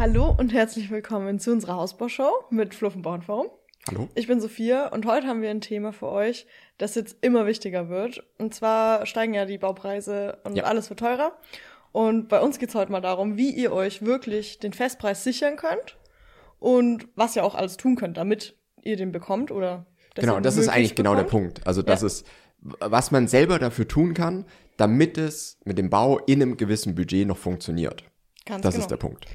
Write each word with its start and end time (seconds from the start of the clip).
Hallo 0.00 0.34
und 0.38 0.54
herzlich 0.54 0.90
willkommen 0.90 1.38
zu 1.38 1.52
unserer 1.52 1.74
Hausbaushow 1.76 2.30
mit 2.48 2.74
Fluff 2.74 2.96
und 2.96 3.02
Bauernforum. 3.02 3.48
Hallo. 3.86 4.08
Ich 4.14 4.26
bin 4.28 4.40
Sophia 4.40 4.86
und 4.88 5.04
heute 5.04 5.26
haben 5.26 5.42
wir 5.42 5.50
ein 5.50 5.60
Thema 5.60 5.92
für 5.92 6.06
euch, 6.08 6.46
das 6.78 6.94
jetzt 6.94 7.18
immer 7.20 7.44
wichtiger 7.46 7.90
wird. 7.90 8.24
Und 8.38 8.54
zwar 8.54 9.04
steigen 9.04 9.34
ja 9.34 9.44
die 9.44 9.58
Baupreise 9.58 10.38
und 10.44 10.56
Ja. 10.56 10.64
alles 10.64 10.88
wird 10.88 11.00
teurer. 11.00 11.36
Und 11.92 12.30
bei 12.30 12.40
uns 12.40 12.58
geht's 12.58 12.74
heute 12.74 12.90
mal 12.90 13.02
darum, 13.02 13.36
wie 13.36 13.50
ihr 13.50 13.74
euch 13.74 14.00
wirklich 14.00 14.58
den 14.58 14.72
Festpreis 14.72 15.22
sichern 15.22 15.56
könnt 15.56 15.98
und 16.58 17.06
was 17.14 17.36
ihr 17.36 17.44
auch 17.44 17.54
alles 17.54 17.76
tun 17.76 17.94
könnt, 17.96 18.16
damit 18.16 18.56
ihr 18.82 18.96
den 18.96 19.12
bekommt 19.12 19.50
oder 19.50 19.84
dass 20.14 20.24
Genau, 20.24 20.40
das 20.40 20.56
ist 20.56 20.68
eigentlich 20.68 20.94
genau 20.94 21.14
der 21.14 21.24
bekommt. 21.24 21.56
Punkt. 21.56 21.66
Also 21.66 21.82
das 21.82 22.00
Ja. 22.00 22.06
ist, 22.06 22.26
was 22.62 23.10
man 23.10 23.28
selber 23.28 23.58
dafür 23.58 23.86
tun 23.86 24.14
kann, 24.14 24.46
damit 24.78 25.18
es 25.18 25.58
mit 25.66 25.76
dem 25.76 25.90
Bau 25.90 26.18
in 26.20 26.40
einem 26.40 26.56
gewissen 26.56 26.94
Budget 26.94 27.28
noch 27.28 27.36
funktioniert. 27.36 28.04
Ganz 28.46 28.62
Das 28.62 28.74
genau. 28.74 28.84
ist 28.84 28.90
der 28.90 28.96
Punkt. 28.96 29.26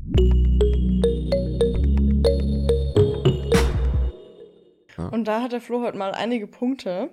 Und 5.12 5.26
da 5.26 5.42
hat 5.42 5.52
der 5.52 5.62
Flo 5.62 5.82
heute 5.82 5.98
mal 5.98 6.12
einige 6.12 6.48
Punkte. 6.48 7.10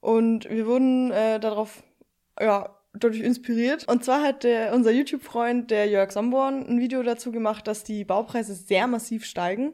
Und 0.00 0.48
wir 0.48 0.66
wurden 0.66 1.10
äh, 1.10 1.40
darauf, 1.40 1.82
ja, 2.40 2.76
dadurch 2.92 3.20
inspiriert. 3.20 3.88
Und 3.88 4.04
zwar 4.04 4.22
hat 4.22 4.44
der, 4.44 4.74
unser 4.74 4.90
YouTube-Freund, 4.90 5.70
der 5.70 5.86
Jörg 5.86 6.12
Somborn, 6.12 6.66
ein 6.66 6.78
Video 6.78 7.02
dazu 7.02 7.32
gemacht, 7.32 7.66
dass 7.66 7.84
die 7.84 8.04
Baupreise 8.04 8.54
sehr 8.54 8.86
massiv 8.86 9.24
steigen. 9.24 9.72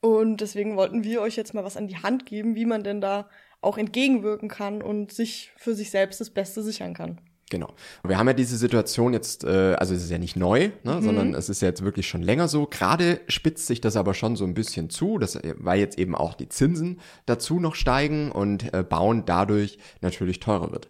Und 0.00 0.40
deswegen 0.40 0.76
wollten 0.76 1.04
wir 1.04 1.22
euch 1.22 1.36
jetzt 1.36 1.54
mal 1.54 1.64
was 1.64 1.76
an 1.76 1.86
die 1.86 1.96
Hand 1.96 2.26
geben, 2.26 2.56
wie 2.56 2.66
man 2.66 2.82
denn 2.82 3.00
da 3.00 3.28
auch 3.60 3.78
entgegenwirken 3.78 4.48
kann 4.48 4.82
und 4.82 5.12
sich 5.12 5.52
für 5.56 5.74
sich 5.74 5.90
selbst 5.90 6.20
das 6.20 6.30
Beste 6.30 6.62
sichern 6.62 6.94
kann. 6.94 7.20
Genau. 7.52 7.68
Und 8.02 8.08
wir 8.08 8.16
haben 8.16 8.26
ja 8.26 8.32
diese 8.32 8.56
Situation 8.56 9.12
jetzt, 9.12 9.44
äh, 9.44 9.74
also 9.74 9.92
es 9.94 10.02
ist 10.04 10.10
ja 10.10 10.16
nicht 10.16 10.36
neu, 10.36 10.70
ne, 10.84 10.94
Mhm. 10.94 11.02
sondern 11.02 11.34
es 11.34 11.50
ist 11.50 11.60
ja 11.60 11.68
jetzt 11.68 11.84
wirklich 11.84 12.08
schon 12.08 12.22
länger 12.22 12.48
so. 12.48 12.66
Gerade 12.66 13.20
spitzt 13.28 13.66
sich 13.66 13.82
das 13.82 13.94
aber 13.96 14.14
schon 14.14 14.36
so 14.36 14.46
ein 14.46 14.54
bisschen 14.54 14.88
zu, 14.88 15.18
das, 15.18 15.38
weil 15.58 15.78
jetzt 15.78 15.98
eben 15.98 16.14
auch 16.14 16.32
die 16.32 16.48
Zinsen 16.48 16.98
dazu 17.26 17.60
noch 17.60 17.74
steigen 17.74 18.32
und 18.32 18.72
äh, 18.72 18.82
Bauen 18.82 19.24
dadurch 19.26 19.76
natürlich 20.00 20.40
teurer 20.40 20.72
wird. 20.72 20.88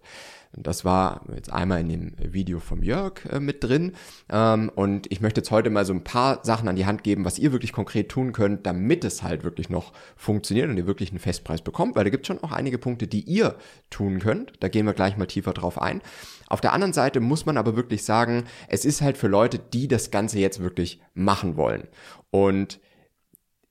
Das 0.55 0.85
war 0.85 1.23
jetzt 1.35 1.51
einmal 1.51 1.81
in 1.81 1.89
dem 1.89 2.13
Video 2.19 2.61
vom 2.61 2.83
Jörg 2.83 3.25
äh, 3.31 3.41
mit 3.41 3.65
drin. 3.65 3.93
Ähm, 4.29 4.71
und 4.75 5.11
ich 5.11 5.23
möchte 5.23 5.41
jetzt 5.41 5.51
heute 5.51 5.71
mal 5.71 5.87
so 5.87 5.95
ein 5.95 6.05
paar 6.05 6.45
Sachen 6.45 6.69
an 6.69 6.77
die 6.77 6.85
Hand 6.85 7.05
geben, 7.05 7.25
was 7.25 7.39
ihr 7.39 7.53
wirklich 7.53 7.73
konkret 7.73 8.11
tun 8.11 8.33
könnt, 8.33 8.67
damit 8.67 9.05
es 9.05 9.23
halt 9.23 9.45
wirklich 9.45 9.71
noch 9.71 9.93
funktioniert 10.15 10.69
und 10.69 10.77
ihr 10.77 10.87
wirklich 10.87 11.11
einen 11.11 11.21
Festpreis 11.21 11.63
bekommt, 11.63 11.97
weil 11.97 12.05
da 12.05 12.11
gibt 12.11 12.25
es 12.25 12.27
schon 12.27 12.43
auch 12.45 12.53
einige 12.53 12.77
Punkte, 12.77 13.07
die 13.07 13.23
ihr 13.23 13.57
tun 13.89 14.19
könnt. 14.19 14.53
Da 14.61 14.69
gehen 14.69 14.85
wir 14.85 14.93
gleich 14.93 15.17
mal 15.17 15.27
tiefer 15.27 15.55
drauf 15.55 15.81
ein. 15.81 16.03
Auf 16.49 16.61
der 16.61 16.75
anderen 16.75 16.93
Seite 16.93 17.21
muss 17.21 17.47
man 17.47 17.57
aber 17.57 17.75
wirklich 17.75 18.05
sagen, 18.05 18.45
es 18.69 18.85
ist 18.85 19.01
halt 19.01 19.17
für 19.17 19.29
Leute, 19.29 19.59
die 19.59 19.89
das 19.89 20.11
Ganze 20.11 20.39
jetzt 20.39 20.61
wirklich 20.61 21.01
machen 21.15 21.57
wollen. 21.57 21.89
Und 22.31 22.79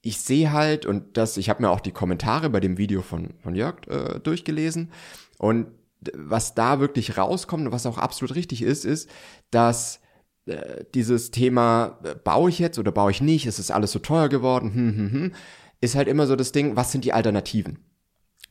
ich 0.02 0.20
sehe 0.20 0.52
halt, 0.52 0.88
und 0.88 1.16
das, 1.16 1.38
ich 1.38 1.48
habe 1.48 1.62
mir 1.62 1.70
auch 1.70 1.80
die 1.80 1.92
Kommentare 1.92 2.50
bei 2.50 2.60
dem 2.60 2.80
Video 2.80 3.04
von, 3.04 3.36
von 3.44 3.54
Jörg 3.54 3.88
äh, 3.88 4.20
durchgelesen, 4.20 4.90
und 5.38 5.68
was 6.16 6.56
da 6.56 6.80
wirklich 6.80 7.18
rauskommt 7.18 7.66
und 7.66 7.72
was 7.72 7.86
auch 7.86 7.98
absolut 7.98 8.36
richtig 8.36 8.62
ist, 8.62 8.86
ist, 8.86 9.10
dass 9.52 10.00
äh, 10.46 10.84
dieses 10.94 11.32
Thema, 11.32 12.00
äh, 12.04 12.16
baue 12.16 12.50
ich 12.50 12.60
jetzt 12.60 12.80
oder 12.80 12.92
baue 12.92 13.12
ich 13.12 13.22
nicht, 13.22 13.46
es 13.46 13.60
ist 13.60 13.72
alles 13.72 13.92
so 13.92 14.00
teuer 14.00 14.30
geworden, 14.30 14.74
hm, 14.74 14.98
hm, 14.98 15.12
hm, 15.12 15.34
ist 15.82 15.96
halt 15.96 16.08
immer 16.08 16.28
so 16.28 16.36
das 16.36 16.52
Ding, 16.52 16.76
was 16.76 16.92
sind 16.92 17.06
die 17.06 17.14
Alternativen? 17.14 17.80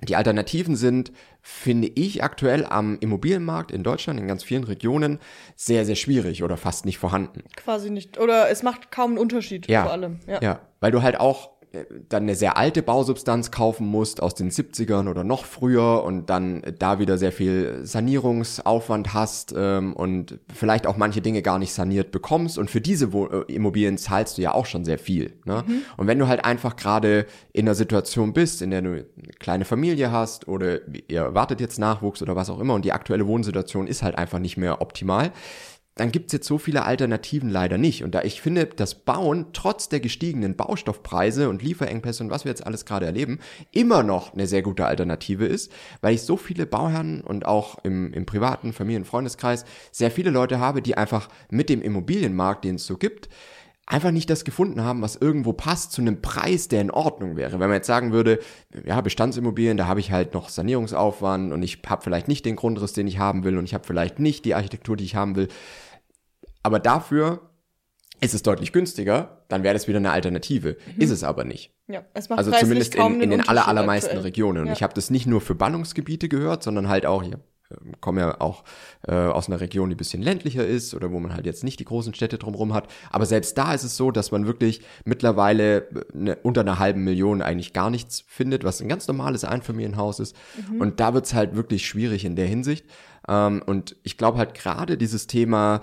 Die 0.02 0.16
Alternativen 0.16 0.76
sind, 0.76 1.12
finde 1.42 1.88
ich, 1.88 2.22
aktuell 2.24 2.64
am 2.64 2.96
Immobilienmarkt 3.00 3.70
in 3.70 3.82
Deutschland, 3.82 4.18
in 4.18 4.26
ganz 4.26 4.42
vielen 4.42 4.64
Regionen, 4.64 5.18
sehr, 5.56 5.84
sehr 5.84 5.94
schwierig 5.94 6.42
oder 6.42 6.56
fast 6.56 6.86
nicht 6.86 6.98
vorhanden. 6.98 7.42
Quasi 7.56 7.90
nicht. 7.90 8.18
Oder 8.18 8.48
es 8.50 8.62
macht 8.62 8.90
kaum 8.90 9.10
einen 9.10 9.18
Unterschied 9.18 9.68
Ja. 9.68 9.82
vor 9.82 9.92
allem. 9.92 10.20
Ja. 10.26 10.40
Ja, 10.40 10.60
weil 10.80 10.90
du 10.90 11.02
halt 11.02 11.20
auch 11.20 11.50
dann 12.08 12.24
eine 12.24 12.34
sehr 12.34 12.56
alte 12.56 12.82
Bausubstanz 12.82 13.52
kaufen 13.52 13.86
musst 13.86 14.20
aus 14.20 14.34
den 14.34 14.50
70ern 14.50 15.08
oder 15.08 15.22
noch 15.22 15.44
früher 15.44 16.02
und 16.02 16.28
dann 16.28 16.62
da 16.78 16.98
wieder 16.98 17.16
sehr 17.16 17.30
viel 17.30 17.80
Sanierungsaufwand 17.84 19.14
hast 19.14 19.54
ähm, 19.56 19.92
und 19.94 20.40
vielleicht 20.52 20.88
auch 20.88 20.96
manche 20.96 21.20
Dinge 21.20 21.42
gar 21.42 21.60
nicht 21.60 21.72
saniert 21.72 22.10
bekommst 22.10 22.58
und 22.58 22.70
für 22.70 22.80
diese 22.80 23.12
Wo 23.12 23.26
äh, 23.26 23.52
Immobilien 23.52 23.98
zahlst 23.98 24.36
du 24.36 24.42
ja 24.42 24.52
auch 24.52 24.66
schon 24.66 24.84
sehr 24.84 24.98
viel. 24.98 25.34
Ne? 25.44 25.62
Und 25.96 26.08
wenn 26.08 26.18
du 26.18 26.26
halt 26.26 26.44
einfach 26.44 26.74
gerade 26.74 27.26
in 27.52 27.68
einer 27.68 27.76
Situation 27.76 28.32
bist, 28.32 28.62
in 28.62 28.70
der 28.70 28.82
du 28.82 28.90
eine 28.90 29.04
kleine 29.38 29.64
Familie 29.64 30.10
hast 30.10 30.48
oder 30.48 30.80
ihr 31.08 31.20
erwartet 31.20 31.60
jetzt 31.60 31.78
Nachwuchs 31.78 32.20
oder 32.20 32.34
was 32.34 32.50
auch 32.50 32.58
immer 32.58 32.74
und 32.74 32.84
die 32.84 32.92
aktuelle 32.92 33.28
Wohnsituation 33.28 33.86
ist 33.86 34.02
halt 34.02 34.18
einfach 34.18 34.40
nicht 34.40 34.56
mehr 34.56 34.82
optimal, 34.82 35.30
dann 35.96 36.12
gibt's 36.12 36.32
jetzt 36.32 36.46
so 36.46 36.56
viele 36.56 36.84
Alternativen 36.84 37.50
leider 37.50 37.76
nicht. 37.76 38.04
Und 38.04 38.14
da 38.14 38.22
ich 38.22 38.40
finde, 38.40 38.66
das 38.66 38.94
Bauen 38.94 39.46
trotz 39.52 39.88
der 39.88 40.00
gestiegenen 40.00 40.56
Baustoffpreise 40.56 41.48
und 41.48 41.62
Lieferengpässe 41.62 42.22
und 42.24 42.30
was 42.30 42.44
wir 42.44 42.50
jetzt 42.50 42.66
alles 42.66 42.84
gerade 42.84 43.06
erleben, 43.06 43.38
immer 43.72 44.02
noch 44.02 44.32
eine 44.32 44.46
sehr 44.46 44.62
gute 44.62 44.86
Alternative 44.86 45.46
ist, 45.46 45.70
weil 46.00 46.14
ich 46.14 46.22
so 46.22 46.36
viele 46.36 46.64
Bauherren 46.64 47.20
und 47.20 47.44
auch 47.44 47.78
im, 47.84 48.12
im 48.12 48.24
privaten 48.24 48.72
Familien- 48.72 49.04
Freundeskreis 49.04 49.64
sehr 49.90 50.10
viele 50.10 50.30
Leute 50.30 50.58
habe, 50.58 50.82
die 50.82 50.96
einfach 50.96 51.28
mit 51.50 51.68
dem 51.68 51.82
Immobilienmarkt, 51.82 52.64
den 52.64 52.76
es 52.76 52.86
so 52.86 52.96
gibt, 52.96 53.28
einfach 53.90 54.12
nicht 54.12 54.30
das 54.30 54.44
gefunden 54.44 54.82
haben, 54.84 55.02
was 55.02 55.16
irgendwo 55.16 55.52
passt 55.52 55.90
zu 55.92 56.00
einem 56.00 56.22
Preis, 56.22 56.68
der 56.68 56.80
in 56.80 56.90
Ordnung 56.92 57.36
wäre. 57.36 57.52
Wenn 57.52 57.68
man 57.68 57.72
jetzt 57.72 57.88
sagen 57.88 58.12
würde, 58.12 58.38
ja, 58.86 59.00
Bestandsimmobilien, 59.00 59.76
da 59.76 59.86
habe 59.88 59.98
ich 60.00 60.12
halt 60.12 60.32
noch 60.32 60.48
Sanierungsaufwand 60.48 61.52
und 61.52 61.62
ich 61.62 61.82
habe 61.86 62.02
vielleicht 62.02 62.28
nicht 62.28 62.44
den 62.44 62.54
Grundriss, 62.56 62.92
den 62.92 63.08
ich 63.08 63.18
haben 63.18 63.42
will 63.44 63.58
und 63.58 63.64
ich 63.64 63.74
habe 63.74 63.84
vielleicht 63.86 64.18
nicht 64.20 64.44
die 64.44 64.54
Architektur, 64.54 64.96
die 64.96 65.04
ich 65.04 65.16
haben 65.16 65.34
will, 65.34 65.48
aber 66.62 66.78
dafür 66.78 67.40
ist 68.20 68.34
es 68.34 68.42
deutlich 68.42 68.72
günstiger, 68.72 69.42
dann 69.48 69.62
wäre 69.62 69.72
das 69.74 69.88
wieder 69.88 69.96
eine 69.96 70.12
Alternative. 70.12 70.76
Ist 70.98 71.10
es 71.10 71.24
aber 71.24 71.44
nicht. 71.44 71.72
ja. 71.88 72.04
Es 72.14 72.28
macht 72.28 72.38
Also 72.38 72.52
zumindest 72.52 72.94
in, 72.94 73.20
in 73.22 73.30
den 73.30 73.48
aller, 73.48 73.66
allermeisten 73.66 74.08
aktuell. 74.10 74.24
Regionen. 74.24 74.60
Und 74.62 74.66
Ja. 74.68 74.72
ich 74.74 74.82
habe 74.82 74.92
das 74.94 75.08
nicht 75.10 75.26
nur 75.26 75.40
für 75.40 75.54
Ballungsgebiete 75.54 76.28
gehört, 76.28 76.62
sondern 76.62 76.88
halt 76.88 77.06
auch 77.06 77.22
hier. 77.22 77.34
ähm, 77.34 77.40
komme 78.00 78.20
ja 78.20 78.40
auch 78.40 78.64
äh, 79.06 79.14
aus 79.14 79.48
einer 79.48 79.60
Region, 79.60 79.90
die 79.90 79.94
ein 79.94 79.98
bisschen 79.98 80.22
ländlicher 80.22 80.66
ist 80.66 80.94
oder 80.94 81.10
wo 81.10 81.20
man 81.20 81.34
halt 81.34 81.46
jetzt 81.46 81.64
nicht 81.64 81.80
die 81.80 81.84
großen 81.84 82.14
Städte 82.14 82.38
drumherum 82.38 82.74
hat. 82.74 82.88
Aber 83.10 83.26
selbst 83.26 83.56
da 83.58 83.74
ist 83.74 83.84
es 83.84 83.96
so, 83.96 84.10
dass 84.10 84.30
man 84.30 84.46
wirklich 84.46 84.82
mittlerweile 85.04 85.88
eine, 86.14 86.36
unter 86.36 86.62
einer 86.62 86.78
halben 86.78 87.04
Million 87.04 87.42
eigentlich 87.42 87.72
gar 87.72 87.90
nichts 87.90 88.24
findet, 88.26 88.64
was 88.64 88.80
ein 88.80 88.88
ganz 88.88 89.06
normales 89.08 89.44
Einfamilienhaus 89.44 90.20
ist. 90.20 90.36
Mhm. 90.70 90.80
Und 90.80 91.00
da 91.00 91.14
wird's 91.14 91.34
halt 91.34 91.56
wirklich 91.56 91.86
schwierig 91.86 92.24
in 92.24 92.36
der 92.36 92.46
Hinsicht. 92.46 92.86
Ähm, 93.28 93.62
und 93.64 93.96
ich 94.02 94.16
glaube 94.16 94.38
halt 94.38 94.54
gerade 94.54 94.96
dieses 94.96 95.26
Thema 95.26 95.80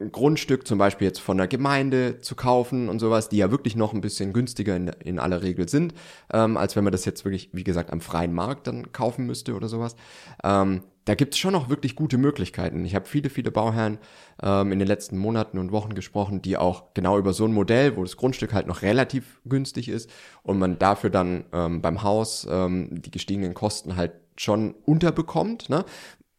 ein 0.00 0.10
Grundstück 0.10 0.66
zum 0.66 0.78
Beispiel 0.78 1.06
jetzt 1.06 1.20
von 1.20 1.36
der 1.36 1.46
Gemeinde 1.46 2.18
zu 2.20 2.34
kaufen 2.34 2.88
und 2.88 2.98
sowas, 2.98 3.28
die 3.28 3.36
ja 3.36 3.50
wirklich 3.50 3.76
noch 3.76 3.92
ein 3.92 4.00
bisschen 4.00 4.32
günstiger 4.32 4.74
in, 4.74 4.88
in 4.88 5.18
aller 5.20 5.42
Regel 5.42 5.68
sind, 5.68 5.94
ähm, 6.32 6.56
als 6.56 6.74
wenn 6.74 6.84
man 6.84 6.92
das 6.92 7.04
jetzt 7.04 7.24
wirklich, 7.24 7.50
wie 7.52 7.64
gesagt, 7.64 7.92
am 7.92 8.00
freien 8.00 8.32
Markt 8.32 8.66
dann 8.66 8.90
kaufen 8.92 9.26
müsste 9.26 9.54
oder 9.54 9.68
sowas. 9.68 9.94
Ähm, 10.42 10.82
da 11.04 11.14
gibt's 11.14 11.38
schon 11.38 11.52
noch 11.52 11.68
wirklich 11.68 11.96
gute 11.96 12.18
Möglichkeiten. 12.18 12.84
Ich 12.84 12.94
habe 12.94 13.06
viele, 13.06 13.30
viele 13.30 13.50
Bauherren 13.50 13.98
ähm, 14.42 14.72
in 14.72 14.78
den 14.78 14.88
letzten 14.88 15.18
Monaten 15.18 15.58
und 15.58 15.72
Wochen 15.72 15.94
gesprochen, 15.94 16.42
die 16.42 16.56
auch 16.56 16.94
genau 16.94 17.18
über 17.18 17.32
so 17.32 17.44
ein 17.44 17.52
Modell, 17.52 17.96
wo 17.96 18.02
das 18.02 18.16
Grundstück 18.16 18.52
halt 18.52 18.66
noch 18.66 18.82
relativ 18.82 19.40
günstig 19.44 19.88
ist 19.88 20.10
und 20.42 20.58
man 20.58 20.78
dafür 20.78 21.10
dann 21.10 21.44
ähm, 21.52 21.82
beim 21.82 22.02
Haus 22.02 22.46
ähm, 22.50 23.02
die 23.02 23.10
gestiegenen 23.10 23.54
Kosten 23.54 23.96
halt 23.96 24.12
schon 24.36 24.74
unterbekommt, 24.84 25.68
ne? 25.68 25.84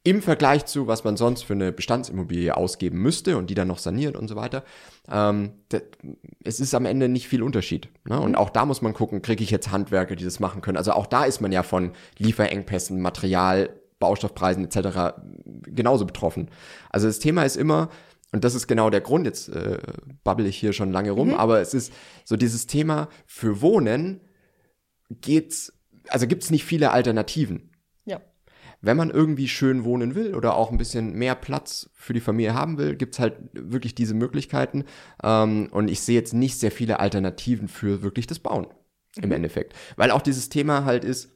im 0.05 0.21
Vergleich 0.21 0.65
zu, 0.65 0.85
was 0.85 1.03
man 1.03 1.17
sonst 1.17 1.43
für 1.43 1.53
eine 1.53 1.71
Bestandsimmobilie 1.71 2.55
ausgeben 2.55 2.99
müsste 2.99 3.37
und 3.37 3.49
die 3.49 3.55
dann 3.55 3.67
noch 3.67 3.79
saniert 3.79 4.15
und 4.15 4.27
so 4.27 4.35
weiter, 4.35 4.63
ähm, 5.09 5.53
das, 5.69 5.81
es 6.43 6.59
ist 6.59 6.75
am 6.75 6.85
Ende 6.85 7.09
nicht 7.09 7.27
viel 7.27 7.41
Unterschied. 7.41 7.89
Ne? 8.07 8.19
Und 8.19 8.35
auch 8.35 8.51
da 8.51 8.65
muss 8.65 8.83
man 8.83 8.93
gucken, 8.93 9.23
kriege 9.23 9.43
ich 9.43 9.49
jetzt 9.49 9.71
Handwerker, 9.71 10.15
die 10.15 10.23
das 10.23 10.39
machen 10.39 10.61
können. 10.61 10.77
Also 10.77 10.91
auch 10.91 11.07
da 11.07 11.25
ist 11.25 11.41
man 11.41 11.51
ja 11.51 11.63
von 11.63 11.91
Lieferengpässen, 12.19 13.01
Material, 13.01 13.71
Baustoffpreisen 13.99 14.65
etc. 14.65 15.15
genauso 15.63 16.05
betroffen. 16.05 16.49
Also 16.89 17.07
das 17.07 17.19
Thema 17.19 17.43
ist 17.43 17.55
immer, 17.55 17.89
und 18.31 18.43
das 18.43 18.55
ist 18.55 18.67
genau 18.67 18.89
der 18.89 19.01
Grund, 19.01 19.25
jetzt 19.25 19.49
äh, 19.49 19.77
babbel 20.23 20.45
ich 20.45 20.57
hier 20.57 20.73
schon 20.73 20.91
lange 20.91 21.11
rum, 21.11 21.33
aber 21.33 21.61
es 21.61 21.73
ist 21.73 21.93
so 22.25 22.35
dieses 22.35 22.67
Thema, 22.67 23.07
für 23.25 23.61
Wohnen 23.61 24.21
geht's, 25.09 25.71
also 26.09 26.27
gibt's 26.27 26.51
nicht 26.51 26.65
viele 26.65 26.91
Alternativen 26.91 27.71
Ja. 28.05 28.19
wenn 28.81 28.97
man 28.97 29.09
irgendwie 29.09 29.47
schön 29.47 29.83
wohnen 29.85 30.15
will 30.15 30.35
oder 30.35 30.55
auch 30.55 30.71
ein 30.71 30.77
bisschen 30.77 31.13
mehr 31.13 31.35
Platz 31.35 31.89
für 31.93 32.13
die 32.13 32.19
Familie 32.19 32.53
haben 32.53 32.77
will, 32.77 32.95
gibt's 32.95 33.19
halt 33.19 33.37
wirklich 33.53 33.95
diese 33.95 34.13
Möglichkeiten. 34.13 34.83
Ähm, 35.23 35.69
und 35.71 35.87
ich 35.89 36.01
sehe 36.01 36.15
jetzt 36.15 36.33
nicht 36.33 36.59
sehr 36.59 36.71
viele 36.71 36.99
Alternativen 36.99 37.67
für 37.67 38.01
wirklich 38.03 38.27
das 38.27 38.39
Bauen 38.39 38.67
im 39.21 39.31
Endeffekt. 39.31 39.73
Weil 39.95 40.11
auch 40.11 40.21
dieses 40.21 40.49
Thema 40.49 40.83
halt 40.85 41.05
ist, 41.05 41.31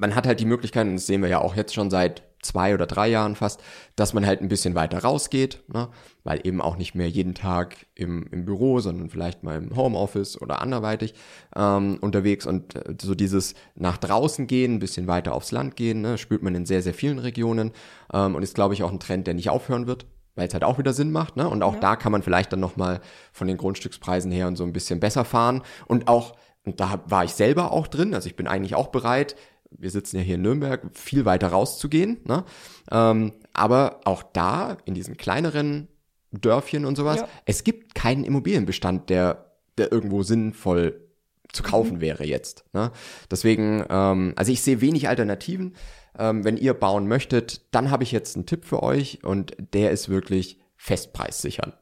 man 0.00 0.14
hat 0.14 0.26
halt 0.26 0.40
die 0.40 0.46
Möglichkeit, 0.46 0.86
und 0.86 0.94
das 0.94 1.06
sehen 1.06 1.22
wir 1.22 1.28
ja 1.28 1.40
auch 1.40 1.54
jetzt 1.54 1.74
schon 1.74 1.90
seit 1.90 2.22
zwei 2.42 2.72
oder 2.72 2.86
drei 2.86 3.08
Jahren 3.08 3.36
fast, 3.36 3.62
dass 3.96 4.14
man 4.14 4.24
halt 4.26 4.40
ein 4.40 4.48
bisschen 4.48 4.74
weiter 4.74 5.00
rausgeht, 5.00 5.62
ne? 5.68 5.88
weil 6.24 6.40
eben 6.44 6.62
auch 6.62 6.78
nicht 6.78 6.94
mehr 6.94 7.08
jeden 7.08 7.34
Tag 7.34 7.86
im, 7.94 8.26
im 8.30 8.46
Büro, 8.46 8.80
sondern 8.80 9.10
vielleicht 9.10 9.42
mal 9.42 9.58
im 9.58 9.76
Homeoffice 9.76 10.40
oder 10.40 10.62
anderweitig 10.62 11.12
ähm, 11.54 11.98
unterwegs 12.00 12.46
und 12.46 12.76
äh, 12.76 12.94
so 13.00 13.14
dieses 13.14 13.54
nach 13.74 13.98
draußen 13.98 14.46
gehen, 14.46 14.76
ein 14.76 14.78
bisschen 14.78 15.06
weiter 15.06 15.34
aufs 15.34 15.52
Land 15.52 15.76
gehen, 15.76 16.00
ne? 16.00 16.16
spürt 16.16 16.42
man 16.42 16.54
in 16.54 16.64
sehr, 16.64 16.80
sehr 16.80 16.94
vielen 16.94 17.18
Regionen 17.18 17.72
ähm, 18.12 18.34
und 18.34 18.42
ist, 18.42 18.54
glaube 18.54 18.72
ich, 18.72 18.82
auch 18.82 18.90
ein 18.90 19.00
Trend, 19.00 19.26
der 19.26 19.34
nicht 19.34 19.50
aufhören 19.50 19.86
wird, 19.86 20.06
weil 20.34 20.48
es 20.48 20.54
halt 20.54 20.64
auch 20.64 20.78
wieder 20.78 20.94
Sinn 20.94 21.12
macht. 21.12 21.36
Ne? 21.36 21.46
Und 21.46 21.62
auch 21.62 21.74
Ja. 21.74 21.80
da 21.80 21.96
kann 21.96 22.12
man 22.12 22.22
vielleicht 22.22 22.54
dann 22.54 22.60
nochmal 22.60 23.00
von 23.32 23.48
den 23.48 23.58
Grundstückspreisen 23.58 24.32
her 24.32 24.48
und 24.48 24.56
so 24.56 24.64
ein 24.64 24.72
bisschen 24.72 24.98
besser 24.98 25.26
fahren. 25.26 25.60
Und 25.86 26.08
auch, 26.08 26.36
und 26.64 26.80
da 26.80 27.02
war 27.06 27.24
ich 27.24 27.32
selber 27.32 27.70
auch 27.72 27.86
drin, 27.86 28.14
also 28.14 28.28
ich 28.28 28.36
bin 28.36 28.46
eigentlich 28.46 28.74
auch 28.74 28.88
bereit, 28.88 29.36
wir 29.70 29.90
sitzen 29.90 30.16
ja 30.18 30.22
hier 30.22 30.34
in 30.36 30.42
Nürnberg, 30.42 30.82
viel 30.92 31.24
weiter 31.24 31.48
rauszugehen. 31.48 32.18
Ne? 32.24 32.44
Ähm, 32.90 33.32
aber 33.52 34.00
auch 34.04 34.22
da, 34.22 34.76
in 34.84 34.94
diesen 34.94 35.16
kleineren 35.16 35.88
Dörfchen 36.32 36.84
und 36.84 36.96
sowas, 36.96 37.20
Ja. 37.20 37.28
es 37.44 37.64
gibt 37.64 37.94
keinen 37.94 38.24
Immobilienbestand, 38.24 39.10
der, 39.10 39.52
der 39.78 39.90
irgendwo 39.92 40.22
sinnvoll 40.22 41.06
zu 41.52 41.62
kaufen 41.64 41.96
Mhm. 41.96 42.00
wäre 42.00 42.24
jetzt. 42.24 42.64
Ne? 42.72 42.92
Deswegen, 43.30 43.84
ähm, 43.88 44.34
also 44.36 44.52
ich 44.52 44.62
sehe 44.62 44.80
wenig 44.80 45.08
Alternativen. 45.08 45.74
Ähm, 46.18 46.44
wenn 46.44 46.56
ihr 46.56 46.74
bauen 46.74 47.08
möchtet, 47.08 47.62
dann 47.74 47.90
habe 47.90 48.02
ich 48.02 48.12
jetzt 48.12 48.36
einen 48.36 48.46
Tipp 48.46 48.64
für 48.64 48.82
euch 48.82 49.24
und 49.24 49.56
der 49.74 49.90
ist 49.90 50.08
wirklich 50.08 50.60
Festpreis 50.76 51.40
sichern. 51.42 51.72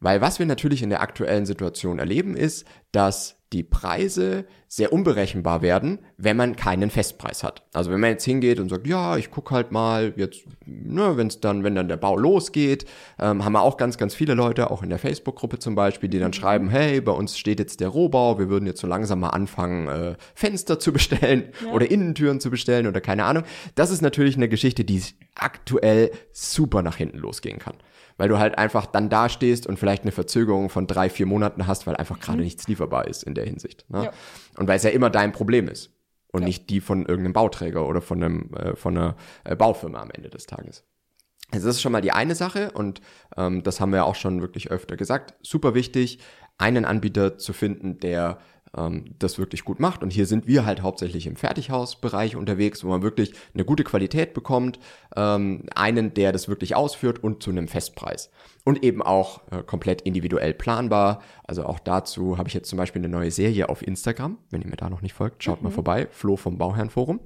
Weil 0.00 0.20
was 0.20 0.38
wir 0.38 0.46
natürlich 0.46 0.82
in 0.82 0.90
der 0.90 1.00
aktuellen 1.00 1.46
Situation 1.46 1.98
erleben, 1.98 2.36
ist, 2.36 2.66
dass 2.92 3.36
die 3.52 3.62
Preise 3.62 4.44
sehr 4.68 4.92
unberechenbar 4.92 5.62
werden, 5.62 6.00
wenn 6.16 6.36
man 6.36 6.56
keinen 6.56 6.90
Festpreis 6.90 7.44
hat. 7.44 7.62
Also 7.72 7.92
wenn 7.92 8.00
man 8.00 8.10
jetzt 8.10 8.24
hingeht 8.24 8.58
und 8.58 8.68
sagt, 8.68 8.86
ja, 8.88 9.16
ich 9.16 9.30
guck 9.30 9.52
halt 9.52 9.70
mal, 9.70 10.12
jetzt, 10.16 10.44
ne, 10.66 11.16
wenn 11.16 11.28
es 11.28 11.40
dann, 11.40 11.62
wenn 11.62 11.76
dann 11.76 11.88
der 11.88 11.96
Bau 11.96 12.16
losgeht, 12.16 12.84
ähm, 13.20 13.44
haben 13.44 13.52
wir 13.52 13.62
auch 13.62 13.76
ganz, 13.76 13.98
ganz 13.98 14.14
viele 14.14 14.34
Leute, 14.34 14.70
auch 14.70 14.82
in 14.82 14.90
der 14.90 14.98
Facebook-Gruppe 14.98 15.60
zum 15.60 15.76
Beispiel, 15.76 16.08
die 16.08 16.18
dann 16.18 16.32
schreiben, 16.32 16.68
hey, 16.68 17.00
bei 17.00 17.12
uns 17.12 17.38
steht 17.38 17.60
jetzt 17.60 17.78
der 17.80 17.88
Rohbau, 17.88 18.38
wir 18.38 18.48
würden 18.48 18.66
jetzt 18.66 18.80
so 18.80 18.88
langsam 18.88 19.20
mal 19.20 19.30
anfangen, 19.30 19.86
äh, 19.86 20.16
Fenster 20.34 20.80
zu 20.80 20.92
bestellen 20.92 21.44
oder 21.72 21.88
Innentüren 21.88 22.40
zu 22.40 22.50
bestellen 22.50 22.88
oder 22.88 23.00
keine 23.00 23.24
Ahnung. 23.24 23.44
Das 23.76 23.90
ist 23.90 24.02
natürlich 24.02 24.36
eine 24.36 24.48
Geschichte, 24.48 24.84
die 24.84 25.00
aktuell 25.36 26.10
super 26.32 26.82
nach 26.82 26.96
hinten 26.96 27.18
losgehen 27.18 27.60
kann 27.60 27.76
weil 28.16 28.28
du 28.28 28.38
halt 28.38 28.58
einfach 28.58 28.86
dann 28.86 29.08
dastehst 29.08 29.66
und 29.66 29.78
vielleicht 29.78 30.02
eine 30.02 30.12
Verzögerung 30.12 30.70
von 30.70 30.86
drei, 30.86 31.10
vier 31.10 31.26
Monaten 31.26 31.66
hast, 31.66 31.86
weil 31.86 31.96
einfach 31.96 32.20
gerade 32.20 32.42
nichts 32.42 32.66
lieferbar 32.68 33.06
ist 33.06 33.22
in 33.22 33.34
der 33.34 33.44
Hinsicht. 33.44 33.84
Ne? 33.88 34.04
Ja. 34.04 34.10
Und 34.56 34.68
weil 34.68 34.76
es 34.76 34.82
ja 34.82 34.90
immer 34.90 35.10
dein 35.10 35.32
Problem 35.32 35.68
ist 35.68 35.90
und 36.32 36.44
nicht 36.44 36.70
die 36.70 36.80
von 36.80 37.06
irgendeinem 37.06 37.32
Bauträger 37.32 37.86
oder 37.86 38.00
von 38.00 38.22
einem 38.22 38.54
äh, 38.54 38.76
von 38.76 38.96
einer 38.96 39.16
äh, 39.44 39.56
Baufirma 39.56 40.00
am 40.00 40.10
Ende 40.10 40.30
des 40.30 40.46
Tages. 40.46 40.84
Also 41.52 41.66
das 41.68 41.76
ist 41.76 41.82
schon 41.82 41.92
mal 41.92 42.00
die 42.00 42.12
eine 42.12 42.34
Sache 42.34 42.72
und 42.72 43.00
ähm, 43.36 43.62
das 43.62 43.80
haben 43.80 43.92
wir 43.92 44.04
auch 44.04 44.16
schon 44.16 44.40
wirklich 44.40 44.70
öfter 44.70 44.96
gesagt. 44.96 45.34
Super 45.42 45.74
wichtig, 45.74 46.18
einen 46.58 46.84
Anbieter 46.84 47.38
zu 47.38 47.52
finden, 47.52 48.00
der 48.00 48.38
ähm, 48.76 49.14
das 49.18 49.38
wirklich 49.38 49.64
gut 49.64 49.80
macht. 49.80 50.02
Und 50.02 50.12
hier 50.12 50.26
sind 50.26 50.46
wir 50.46 50.66
halt 50.66 50.82
hauptsächlich 50.82 51.26
im 51.26 51.36
Fertighausbereich 51.36 52.36
unterwegs, 52.36 52.84
wo 52.84 52.88
man 52.88 53.02
wirklich 53.02 53.32
eine 53.54 53.64
gute 53.64 53.84
Qualität 53.84 54.34
bekommt, 54.34 54.78
ähm, 55.16 55.64
einen, 55.74 56.14
der 56.14 56.32
das 56.32 56.48
wirklich 56.48 56.76
ausführt 56.76 57.22
und 57.22 57.42
zu 57.42 57.50
einem 57.50 57.68
Festpreis. 57.68 58.30
Und 58.64 58.82
eben 58.82 59.02
auch 59.02 59.42
äh, 59.50 59.62
komplett 59.62 60.02
individuell 60.02 60.54
planbar. 60.54 61.22
Also 61.44 61.64
auch 61.64 61.78
dazu 61.78 62.38
habe 62.38 62.48
ich 62.48 62.54
jetzt 62.54 62.68
zum 62.68 62.76
Beispiel 62.76 63.00
eine 63.00 63.08
neue 63.08 63.30
Serie 63.30 63.68
auf 63.68 63.86
Instagram. 63.86 64.38
Wenn 64.50 64.62
ihr 64.62 64.68
mir 64.68 64.76
da 64.76 64.90
noch 64.90 65.02
nicht 65.02 65.14
folgt, 65.14 65.44
schaut 65.44 65.62
mal 65.62 65.70
vorbei. 65.70 66.08
Flo 66.10 66.36
vom 66.36 66.58
Bauherrenforum. 66.58 67.20